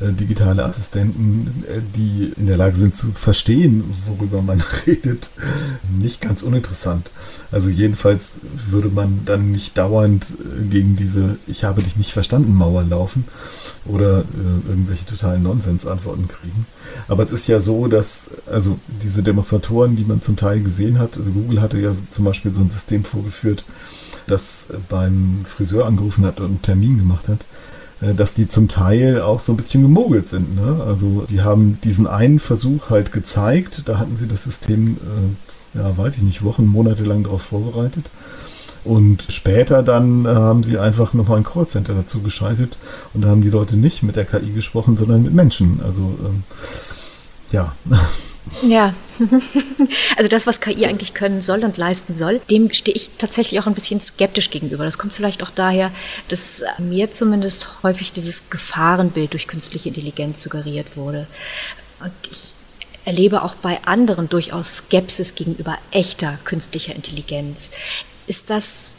äh, 0.00 0.12
digitale 0.12 0.64
Assistenten, 0.64 1.64
äh, 1.68 1.80
die 1.94 2.32
in 2.36 2.46
der 2.46 2.56
Lage 2.56 2.76
sind 2.76 2.94
zu 2.94 3.12
verstehen, 3.12 3.84
worüber 4.06 4.40
man 4.40 4.62
redet, 4.86 5.30
nicht 5.94 6.22
ganz 6.22 6.42
uninteressant. 6.42 7.10
Also 7.50 7.68
jedenfalls 7.68 8.36
würde 8.70 8.88
man 8.88 9.20
dann 9.26 9.52
nicht 9.52 9.76
dauernd 9.76 10.34
äh, 10.38 10.64
gegen 10.64 10.96
diese 10.96 11.36
Ich 11.46 11.64
habe 11.64 11.82
dich 11.82 11.96
nicht 11.96 12.12
verstanden 12.12 12.54
Mauer 12.54 12.82
laufen 12.84 13.24
oder 13.86 14.24
irgendwelche 14.68 15.06
totalen 15.06 15.42
Nonsensantworten 15.42 16.28
kriegen. 16.28 16.66
Aber 17.08 17.22
es 17.22 17.32
ist 17.32 17.46
ja 17.46 17.60
so, 17.60 17.86
dass 17.86 18.30
also 18.46 18.78
diese 19.02 19.22
Demonstratoren, 19.22 19.96
die 19.96 20.04
man 20.04 20.20
zum 20.20 20.36
Teil 20.36 20.62
gesehen 20.62 20.98
hat, 20.98 21.16
also 21.16 21.30
Google 21.30 21.62
hatte 21.62 21.78
ja 21.78 21.92
zum 22.10 22.26
Beispiel 22.26 22.54
so 22.54 22.60
ein 22.60 22.70
System 22.70 23.04
vorgeführt, 23.04 23.64
das 24.26 24.68
beim 24.90 25.44
Friseur 25.44 25.86
angerufen 25.86 26.26
hat 26.26 26.40
und 26.40 26.46
einen 26.46 26.62
Termin 26.62 26.98
gemacht 26.98 27.28
hat 27.28 27.46
dass 28.00 28.34
die 28.34 28.48
zum 28.48 28.68
Teil 28.68 29.20
auch 29.20 29.40
so 29.40 29.52
ein 29.52 29.56
bisschen 29.56 29.82
gemogelt 29.82 30.28
sind. 30.28 30.56
Ne? 30.56 30.82
Also 30.86 31.26
die 31.28 31.42
haben 31.42 31.78
diesen 31.84 32.06
einen 32.06 32.38
Versuch 32.38 32.90
halt 32.90 33.12
gezeigt, 33.12 33.82
da 33.86 33.98
hatten 33.98 34.16
sie 34.16 34.26
das 34.26 34.44
System, 34.44 34.96
äh, 35.74 35.78
ja, 35.78 35.96
weiß 35.96 36.16
ich 36.16 36.22
nicht, 36.22 36.42
Wochen, 36.42 36.66
Monate 36.66 37.04
lang 37.04 37.24
darauf 37.24 37.42
vorbereitet. 37.42 38.10
Und 38.82 39.26
später 39.28 39.82
dann 39.82 40.24
äh, 40.24 40.28
haben 40.28 40.64
sie 40.64 40.78
einfach 40.78 41.12
nochmal 41.12 41.38
ein 41.38 41.44
Callcenter 41.44 41.92
dazu 41.92 42.20
geschaltet 42.20 42.78
und 43.12 43.22
da 43.22 43.28
haben 43.28 43.42
die 43.42 43.50
Leute 43.50 43.76
nicht 43.76 44.02
mit 44.02 44.16
der 44.16 44.24
KI 44.24 44.52
gesprochen, 44.52 44.96
sondern 44.96 45.22
mit 45.22 45.34
Menschen. 45.34 45.80
Also 45.84 46.02
ähm, 46.24 46.44
ja. 47.52 47.74
Ja, 48.62 48.94
also 50.16 50.28
das, 50.28 50.46
was 50.46 50.60
KI 50.60 50.86
eigentlich 50.86 51.14
können 51.14 51.40
soll 51.40 51.64
und 51.64 51.76
leisten 51.76 52.14
soll, 52.14 52.40
dem 52.50 52.72
stehe 52.72 52.96
ich 52.96 53.10
tatsächlich 53.16 53.60
auch 53.60 53.66
ein 53.66 53.74
bisschen 53.74 54.00
skeptisch 54.00 54.50
gegenüber. 54.50 54.84
Das 54.84 54.98
kommt 54.98 55.12
vielleicht 55.12 55.42
auch 55.42 55.50
daher, 55.50 55.92
dass 56.28 56.62
mir 56.78 57.10
zumindest 57.10 57.82
häufig 57.82 58.12
dieses 58.12 58.50
Gefahrenbild 58.50 59.32
durch 59.32 59.46
künstliche 59.46 59.88
Intelligenz 59.88 60.42
suggeriert 60.42 60.96
wurde. 60.96 61.26
Und 62.00 62.12
ich 62.30 62.54
erlebe 63.04 63.42
auch 63.42 63.54
bei 63.54 63.78
anderen 63.84 64.28
durchaus 64.28 64.78
Skepsis 64.78 65.34
gegenüber 65.34 65.78
echter 65.90 66.38
künstlicher 66.44 66.94
Intelligenz. 66.94 67.70
Ist 68.26 68.50
das 68.50 68.94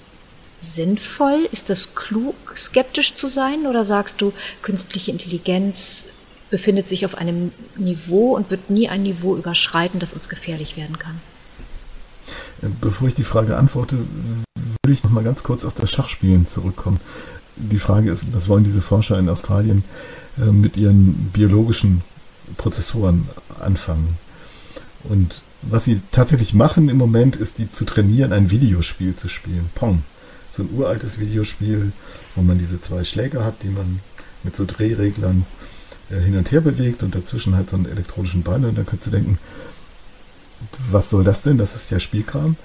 sinnvoll? 0.59 1.47
Ist 1.51 1.69
das 1.69 1.95
klug, 1.95 2.35
skeptisch 2.55 3.15
zu 3.15 3.27
sein? 3.27 3.65
Oder 3.67 3.83
sagst 3.83 4.21
du, 4.21 4.33
künstliche 4.61 5.11
Intelligenz 5.11 6.07
befindet 6.51 6.87
sich 6.87 7.05
auf 7.05 7.15
einem 7.15 7.51
Niveau 7.77 8.35
und 8.35 8.51
wird 8.51 8.69
nie 8.69 8.87
ein 8.89 9.01
Niveau 9.01 9.35
überschreiten, 9.35 9.99
das 9.99 10.13
uns 10.13 10.29
gefährlich 10.29 10.77
werden 10.77 10.99
kann? 10.99 11.19
Bevor 12.79 13.07
ich 13.07 13.15
die 13.15 13.23
Frage 13.23 13.57
antworte, 13.57 13.97
würde 14.83 14.93
ich 14.93 15.03
noch 15.03 15.09
mal 15.09 15.23
ganz 15.23 15.41
kurz 15.41 15.65
auf 15.65 15.73
das 15.73 15.89
Schachspielen 15.89 16.45
zurückkommen. 16.45 16.99
Die 17.55 17.79
Frage 17.79 18.11
ist, 18.11 18.25
was 18.33 18.49
wollen 18.49 18.63
diese 18.63 18.81
Forscher 18.81 19.17
in 19.17 19.29
Australien 19.29 19.83
äh, 20.37 20.45
mit 20.45 20.77
ihren 20.77 21.31
biologischen 21.33 22.03
Prozessoren 22.57 23.27
anfangen? 23.59 24.17
Und 25.03 25.41
was 25.63 25.85
sie 25.85 26.01
tatsächlich 26.11 26.53
machen 26.53 26.89
im 26.89 26.97
Moment, 26.97 27.35
ist, 27.35 27.57
die 27.57 27.69
zu 27.69 27.85
trainieren, 27.85 28.33
ein 28.33 28.51
Videospiel 28.51 29.15
zu 29.15 29.27
spielen. 29.27 29.69
Pong. 29.73 30.03
So 30.51 30.63
ein 30.63 30.69
uraltes 30.73 31.19
Videospiel, 31.19 31.91
wo 32.35 32.41
man 32.41 32.59
diese 32.59 32.81
zwei 32.81 33.03
Schläger 33.03 33.45
hat, 33.45 33.63
die 33.63 33.69
man 33.69 34.01
mit 34.43 34.55
so 34.55 34.65
Drehreglern 34.65 35.45
äh, 35.45 35.60
hin 36.19 36.37
und 36.37 36.51
her 36.51 36.61
bewegt 36.61 37.03
und 37.03 37.15
dazwischen 37.15 37.55
halt 37.55 37.69
so 37.69 37.75
einen 37.75 37.85
elektronischen 37.85 38.43
Ball. 38.43 38.63
Und 38.65 38.77
dann 38.77 38.85
könntest 38.85 39.07
du 39.07 39.11
denken, 39.11 39.39
was 40.91 41.09
soll 41.09 41.23
das 41.23 41.43
denn? 41.43 41.57
Das 41.57 41.75
ist 41.75 41.89
ja 41.89 41.99
Spielkram. 41.99 42.55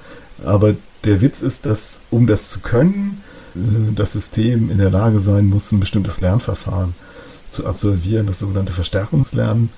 Aber 0.45 0.75
der 1.05 1.21
Witz 1.21 1.43
ist, 1.43 1.67
dass 1.67 2.03
um 2.11 2.27
das 2.27 2.51
zu 2.51 2.61
können, 2.61 3.23
äh, 3.55 3.95
das 3.95 4.13
System 4.13 4.71
in 4.71 4.79
der 4.79 4.91
Lage 4.91 5.21
sein 5.21 5.47
muss, 5.47 5.73
ein 5.73 5.81
bestimmtes 5.81 6.21
Lernverfahren 6.21 6.95
zu 7.49 7.67
absolvieren, 7.67 8.27
das 8.27 8.41
sogenannte 8.41 8.73
Verstärkungslernen. 8.73 9.71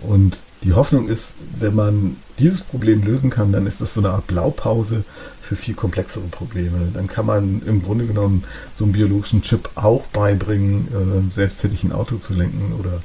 Und 0.00 0.42
die 0.62 0.74
Hoffnung 0.74 1.08
ist, 1.08 1.36
wenn 1.58 1.74
man 1.74 2.16
dieses 2.38 2.62
Problem 2.62 3.02
lösen 3.02 3.30
kann, 3.30 3.52
dann 3.52 3.66
ist 3.66 3.80
das 3.80 3.94
so 3.94 4.00
eine 4.00 4.10
Art 4.10 4.26
Blaupause 4.26 5.04
für 5.40 5.56
viel 5.56 5.74
komplexere 5.74 6.24
Probleme. 6.24 6.88
Dann 6.92 7.06
kann 7.06 7.26
man 7.26 7.62
im 7.66 7.82
Grunde 7.82 8.06
genommen 8.06 8.44
so 8.72 8.84
einen 8.84 8.92
biologischen 8.92 9.42
Chip 9.42 9.70
auch 9.74 10.06
beibringen, 10.06 10.88
äh, 10.88 11.34
selbsttätig 11.34 11.84
ein 11.84 11.92
Auto 11.92 12.16
zu 12.16 12.34
lenken 12.34 12.72
oder 12.78 13.02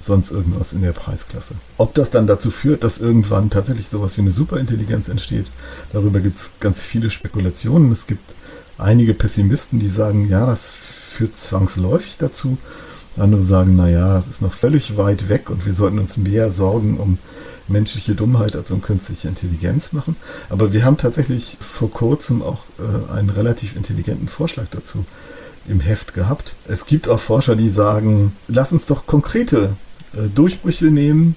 sonst 0.00 0.30
irgendwas 0.30 0.72
in 0.72 0.82
der 0.82 0.92
Preisklasse. 0.92 1.54
Ob 1.76 1.94
das 1.94 2.10
dann 2.10 2.26
dazu 2.26 2.50
führt, 2.50 2.84
dass 2.84 2.98
irgendwann 2.98 3.50
tatsächlich 3.50 3.88
sowas 3.88 4.16
wie 4.16 4.22
eine 4.22 4.32
Superintelligenz 4.32 5.08
entsteht, 5.08 5.50
darüber 5.92 6.20
gibt 6.20 6.38
es 6.38 6.52
ganz 6.60 6.80
viele 6.80 7.10
Spekulationen. 7.10 7.90
Es 7.90 8.06
gibt 8.06 8.34
einige 8.78 9.14
Pessimisten, 9.14 9.80
die 9.80 9.88
sagen, 9.88 10.28
ja, 10.28 10.46
das 10.46 10.66
führt 10.66 11.36
zwangsläufig 11.36 12.16
dazu. 12.18 12.56
Andere 13.16 13.42
sagen, 13.42 13.74
naja, 13.74 14.14
das 14.14 14.28
ist 14.28 14.42
noch 14.42 14.52
völlig 14.52 14.96
weit 14.96 15.28
weg 15.28 15.50
und 15.50 15.66
wir 15.66 15.74
sollten 15.74 15.98
uns 15.98 16.16
mehr 16.16 16.50
Sorgen 16.50 16.96
um 16.98 17.18
menschliche 17.70 18.14
Dummheit 18.14 18.56
als 18.56 18.70
um 18.70 18.82
künstliche 18.82 19.28
Intelligenz 19.28 19.92
machen. 19.92 20.16
Aber 20.48 20.72
wir 20.72 20.84
haben 20.84 20.96
tatsächlich 20.96 21.56
vor 21.60 21.90
kurzem 21.90 22.42
auch 22.42 22.64
äh, 22.78 23.12
einen 23.12 23.30
relativ 23.30 23.76
intelligenten 23.76 24.28
Vorschlag 24.28 24.66
dazu 24.70 25.04
im 25.68 25.80
Heft 25.80 26.14
gehabt. 26.14 26.54
Es 26.68 26.86
gibt 26.86 27.08
auch 27.08 27.20
Forscher, 27.20 27.56
die 27.56 27.68
sagen, 27.68 28.32
lass 28.48 28.72
uns 28.72 28.86
doch 28.86 29.06
konkrete 29.06 29.74
äh, 30.14 30.28
Durchbrüche 30.34 30.86
nehmen 30.86 31.36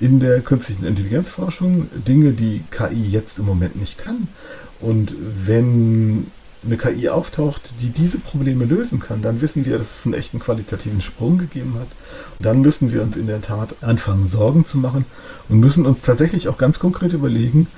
in 0.00 0.20
der 0.20 0.40
künstlichen 0.40 0.84
Intelligenzforschung, 0.84 1.88
Dinge, 2.06 2.32
die 2.32 2.62
KI 2.70 3.08
jetzt 3.08 3.38
im 3.38 3.46
Moment 3.46 3.76
nicht 3.76 3.98
kann. 3.98 4.28
Und 4.80 5.14
wenn 5.18 6.28
eine 6.64 6.76
KI 6.76 7.08
auftaucht, 7.08 7.74
die 7.80 7.90
diese 7.90 8.18
Probleme 8.18 8.64
lösen 8.64 9.00
kann, 9.00 9.22
dann 9.22 9.40
wissen 9.40 9.64
wir, 9.64 9.78
dass 9.78 10.00
es 10.00 10.06
einen 10.06 10.14
echten 10.14 10.38
qualitativen 10.38 11.00
Sprung 11.00 11.38
gegeben 11.38 11.74
hat. 11.74 11.88
Und 12.38 12.46
dann 12.46 12.60
müssen 12.60 12.92
wir 12.92 13.02
uns 13.02 13.16
in 13.16 13.26
der 13.26 13.40
Tat 13.40 13.76
anfangen, 13.80 14.26
Sorgen 14.26 14.64
zu 14.64 14.78
machen 14.78 15.04
und 15.48 15.60
müssen 15.60 15.86
uns 15.86 16.02
tatsächlich 16.02 16.48
auch 16.48 16.58
ganz 16.58 16.78
konkret 16.78 17.12
überlegen, 17.12 17.68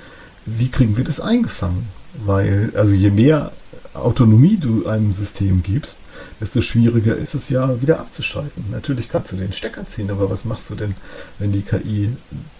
wie 0.45 0.69
kriegen 0.69 0.97
wir 0.97 1.03
das 1.03 1.19
eingefangen? 1.19 1.87
Weil, 2.25 2.71
also 2.75 2.93
je 2.93 3.11
mehr 3.11 3.51
Autonomie 3.93 4.57
du 4.57 4.87
einem 4.87 5.13
System 5.13 5.61
gibst, 5.63 5.99
desto 6.39 6.61
schwieriger 6.61 7.15
ist 7.15 7.35
es 7.35 7.49
ja, 7.49 7.81
wieder 7.81 7.99
abzuschalten. 7.99 8.65
Natürlich 8.71 9.09
kannst 9.09 9.31
du 9.31 9.35
den 9.35 9.53
Stecker 9.53 9.85
ziehen, 9.85 10.09
aber 10.09 10.29
was 10.29 10.45
machst 10.45 10.69
du 10.69 10.75
denn, 10.75 10.95
wenn 11.39 11.51
die 11.51 11.61
KI 11.61 12.09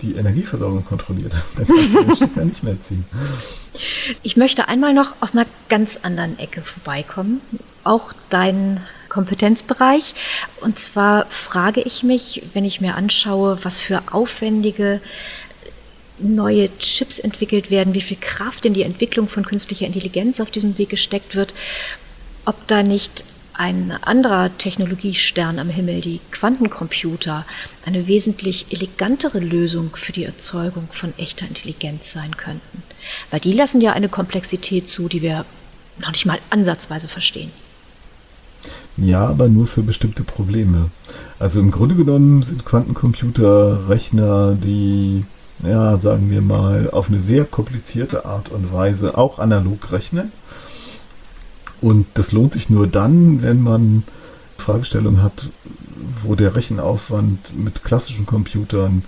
die 0.01 0.15
Energieversorgung 0.15 0.85
kontrolliert? 0.85 1.33
Dann 1.57 1.67
kannst 1.67 1.95
du 1.95 2.03
den 2.03 2.15
Stecker 2.15 2.45
nicht 2.45 2.63
mehr 2.63 2.79
ziehen. 2.79 3.05
Ich 4.23 4.37
möchte 4.37 4.67
einmal 4.67 4.93
noch 4.93 5.15
aus 5.21 5.33
einer 5.33 5.45
ganz 5.69 5.99
anderen 6.03 6.37
Ecke 6.39 6.61
vorbeikommen, 6.61 7.41
auch 7.83 8.13
dein 8.29 8.81
Kompetenzbereich. 9.09 10.13
Und 10.61 10.79
zwar 10.79 11.25
frage 11.27 11.81
ich 11.81 12.03
mich, 12.03 12.43
wenn 12.53 12.65
ich 12.65 12.81
mir 12.81 12.95
anschaue, 12.95 13.59
was 13.63 13.79
für 13.81 14.01
aufwendige 14.11 15.01
neue 16.19 16.75
Chips 16.77 17.19
entwickelt 17.19 17.71
werden, 17.71 17.93
wie 17.93 18.01
viel 18.01 18.17
Kraft 18.19 18.65
in 18.65 18.73
die 18.73 18.83
Entwicklung 18.83 19.27
von 19.27 19.45
künstlicher 19.45 19.85
Intelligenz 19.85 20.39
auf 20.39 20.51
diesem 20.51 20.77
Weg 20.77 20.89
gesteckt 20.89 21.35
wird, 21.35 21.53
ob 22.45 22.67
da 22.67 22.83
nicht 22.83 23.23
ein 23.61 23.91
anderer 24.01 24.49
Technologiestern 24.57 25.59
am 25.59 25.69
Himmel, 25.69 26.01
die 26.01 26.19
Quantencomputer, 26.31 27.45
eine 27.85 28.07
wesentlich 28.07 28.65
elegantere 28.71 29.37
Lösung 29.37 29.91
für 29.95 30.11
die 30.11 30.23
Erzeugung 30.23 30.87
von 30.89 31.13
echter 31.19 31.47
Intelligenz 31.47 32.11
sein 32.11 32.35
könnten. 32.35 32.81
Weil 33.29 33.39
die 33.39 33.53
lassen 33.53 33.79
ja 33.79 33.93
eine 33.93 34.09
Komplexität 34.09 34.87
zu, 34.87 35.07
die 35.07 35.21
wir 35.21 35.45
noch 35.99 36.11
nicht 36.11 36.25
mal 36.25 36.39
ansatzweise 36.49 37.07
verstehen. 37.07 37.51
Ja, 38.97 39.27
aber 39.27 39.47
nur 39.47 39.67
für 39.67 39.83
bestimmte 39.83 40.23
Probleme. 40.23 40.89
Also 41.37 41.59
im 41.59 41.69
Grunde 41.69 41.93
genommen 41.93 42.41
sind 42.41 42.65
Quantencomputer 42.65 43.87
Rechner, 43.87 44.55
die 44.55 45.23
ja, 45.63 45.97
sagen 45.97 46.31
wir 46.31 46.41
mal, 46.41 46.89
auf 46.89 47.09
eine 47.09 47.19
sehr 47.19 47.45
komplizierte 47.45 48.25
Art 48.25 48.49
und 48.49 48.73
Weise 48.73 49.19
auch 49.19 49.37
analog 49.37 49.91
rechnen. 49.91 50.31
Und 51.81 52.05
das 52.13 52.31
lohnt 52.31 52.53
sich 52.53 52.69
nur 52.69 52.87
dann, 52.87 53.41
wenn 53.41 53.61
man 53.61 54.03
Fragestellungen 54.57 55.23
hat, 55.23 55.49
wo 56.23 56.35
der 56.35 56.55
Rechenaufwand 56.55 57.57
mit 57.57 57.83
klassischen 57.83 58.25
Computern, 58.25 59.03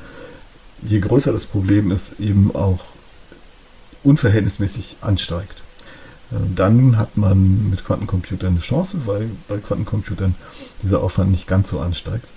je 0.82 1.00
größer 1.00 1.32
das 1.32 1.46
Problem 1.46 1.92
ist, 1.92 2.20
eben 2.20 2.54
auch 2.56 2.80
unverhältnismäßig 4.04 4.98
ansteigt. 5.02 5.62
Äh, 6.32 6.36
dann 6.56 6.98
hat 6.98 7.16
man 7.16 7.70
mit 7.70 7.86
Quantencomputern 7.86 8.54
eine 8.54 8.60
Chance, 8.60 9.02
weil 9.06 9.30
bei 9.48 9.58
Quantencomputern 9.58 10.36
dieser 10.82 11.02
Aufwand 11.02 11.32
nicht 11.32 11.48
ganz 11.48 11.70
so 11.70 11.80
ansteigt. 11.80 12.28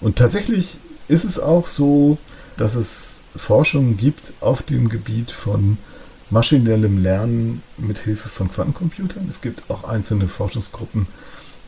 Und 0.00 0.16
tatsächlich 0.16 0.78
ist 1.08 1.24
es 1.24 1.38
auch 1.38 1.66
so, 1.66 2.16
dass 2.56 2.74
es 2.74 3.24
Forschung 3.36 3.96
gibt 3.96 4.32
auf 4.40 4.62
dem 4.62 4.88
Gebiet 4.88 5.30
von 5.30 5.78
maschinellem 6.30 7.02
Lernen 7.02 7.62
mit 7.76 7.98
Hilfe 7.98 8.28
von 8.28 8.50
Quantencomputern. 8.50 9.26
Es 9.28 9.40
gibt 9.40 9.68
auch 9.68 9.84
einzelne 9.84 10.28
Forschungsgruppen, 10.28 11.06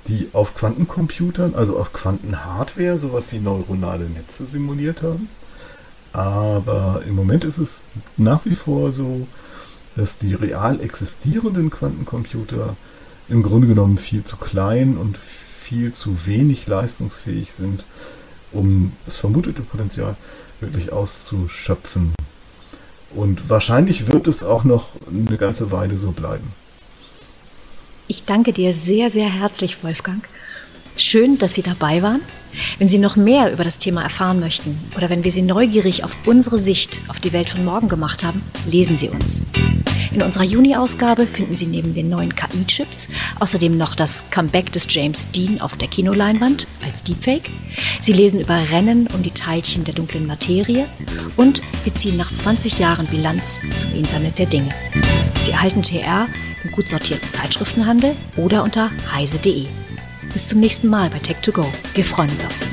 die 0.08 0.28
auf 0.32 0.54
Quantencomputern, 0.54 1.54
also 1.54 1.78
auf 1.78 1.92
Quantenhardware, 1.92 2.98
sowas 2.98 3.32
wie 3.32 3.38
neuronale 3.38 4.04
Netze 4.04 4.46
simuliert 4.46 5.02
haben. 5.02 5.28
Aber 6.12 7.02
im 7.06 7.14
Moment 7.14 7.44
ist 7.44 7.58
es 7.58 7.84
nach 8.16 8.44
wie 8.44 8.54
vor 8.54 8.92
so, 8.92 9.26
dass 9.96 10.18
die 10.18 10.34
real 10.34 10.80
existierenden 10.80 11.70
Quantencomputer 11.70 12.76
im 13.28 13.42
Grunde 13.42 13.66
genommen 13.66 13.98
viel 13.98 14.24
zu 14.24 14.36
klein 14.36 14.96
und 14.96 15.16
viel 15.16 15.92
zu 15.92 16.26
wenig 16.26 16.66
leistungsfähig 16.66 17.52
sind, 17.52 17.84
um 18.52 18.92
das 19.04 19.16
vermutete 19.16 19.62
Potenzial 19.62 20.16
wirklich 20.60 20.92
auszuschöpfen. 20.92 22.12
Und 23.14 23.50
wahrscheinlich 23.50 24.08
wird 24.08 24.26
es 24.26 24.42
auch 24.42 24.64
noch 24.64 24.88
eine 25.08 25.36
ganze 25.36 25.70
Weile 25.70 25.96
so 25.98 26.12
bleiben. 26.12 26.52
Ich 28.08 28.24
danke 28.24 28.52
dir 28.52 28.74
sehr, 28.74 29.10
sehr 29.10 29.28
herzlich, 29.28 29.82
Wolfgang. 29.84 30.28
Schön, 30.96 31.38
dass 31.38 31.54
Sie 31.54 31.62
dabei 31.62 32.02
waren. 32.02 32.20
Wenn 32.78 32.88
Sie 32.88 32.98
noch 32.98 33.16
mehr 33.16 33.50
über 33.50 33.64
das 33.64 33.78
Thema 33.78 34.02
erfahren 34.02 34.38
möchten 34.38 34.78
oder 34.96 35.08
wenn 35.08 35.24
wir 35.24 35.32
Sie 35.32 35.42
neugierig 35.42 36.04
auf 36.04 36.14
unsere 36.26 36.58
Sicht 36.58 37.00
auf 37.08 37.18
die 37.18 37.32
Welt 37.32 37.48
von 37.48 37.64
morgen 37.64 37.88
gemacht 37.88 38.24
haben, 38.24 38.42
lesen 38.66 38.98
Sie 38.98 39.08
uns. 39.08 39.42
In 40.12 40.20
unserer 40.20 40.44
Juni-Ausgabe 40.44 41.26
finden 41.26 41.56
Sie 41.56 41.66
neben 41.66 41.94
den 41.94 42.10
neuen 42.10 42.34
KI-Chips 42.34 43.08
außerdem 43.40 43.78
noch 43.78 43.94
das 43.94 44.24
Comeback 44.30 44.70
des 44.70 44.86
James 44.90 45.30
Dean 45.30 45.62
auf 45.62 45.78
der 45.78 45.88
Kinoleinwand 45.88 46.66
als 46.84 47.02
Deepfake. 47.02 47.48
Sie 48.02 48.12
lesen 48.12 48.40
über 48.40 48.58
Rennen 48.70 49.06
um 49.14 49.22
die 49.22 49.30
Teilchen 49.30 49.84
der 49.84 49.94
dunklen 49.94 50.26
Materie 50.26 50.86
und 51.36 51.62
wir 51.84 51.94
ziehen 51.94 52.18
nach 52.18 52.30
20 52.30 52.78
Jahren 52.78 53.06
Bilanz 53.06 53.60
zum 53.78 53.94
Internet 53.94 54.38
der 54.38 54.46
Dinge. 54.46 54.74
Sie 55.40 55.52
erhalten 55.52 55.82
TR 55.82 56.26
im 56.62 56.70
gut 56.72 56.88
sortierten 56.88 57.30
Zeitschriftenhandel 57.30 58.14
oder 58.36 58.62
unter 58.62 58.90
heise.de. 59.10 59.66
Bis 60.32 60.48
zum 60.48 60.60
nächsten 60.60 60.88
Mal 60.88 61.10
bei 61.10 61.18
Tech2Go. 61.18 61.66
Wir 61.94 62.04
freuen 62.04 62.30
uns 62.30 62.44
auf 62.44 62.54
Sie. 62.54 62.66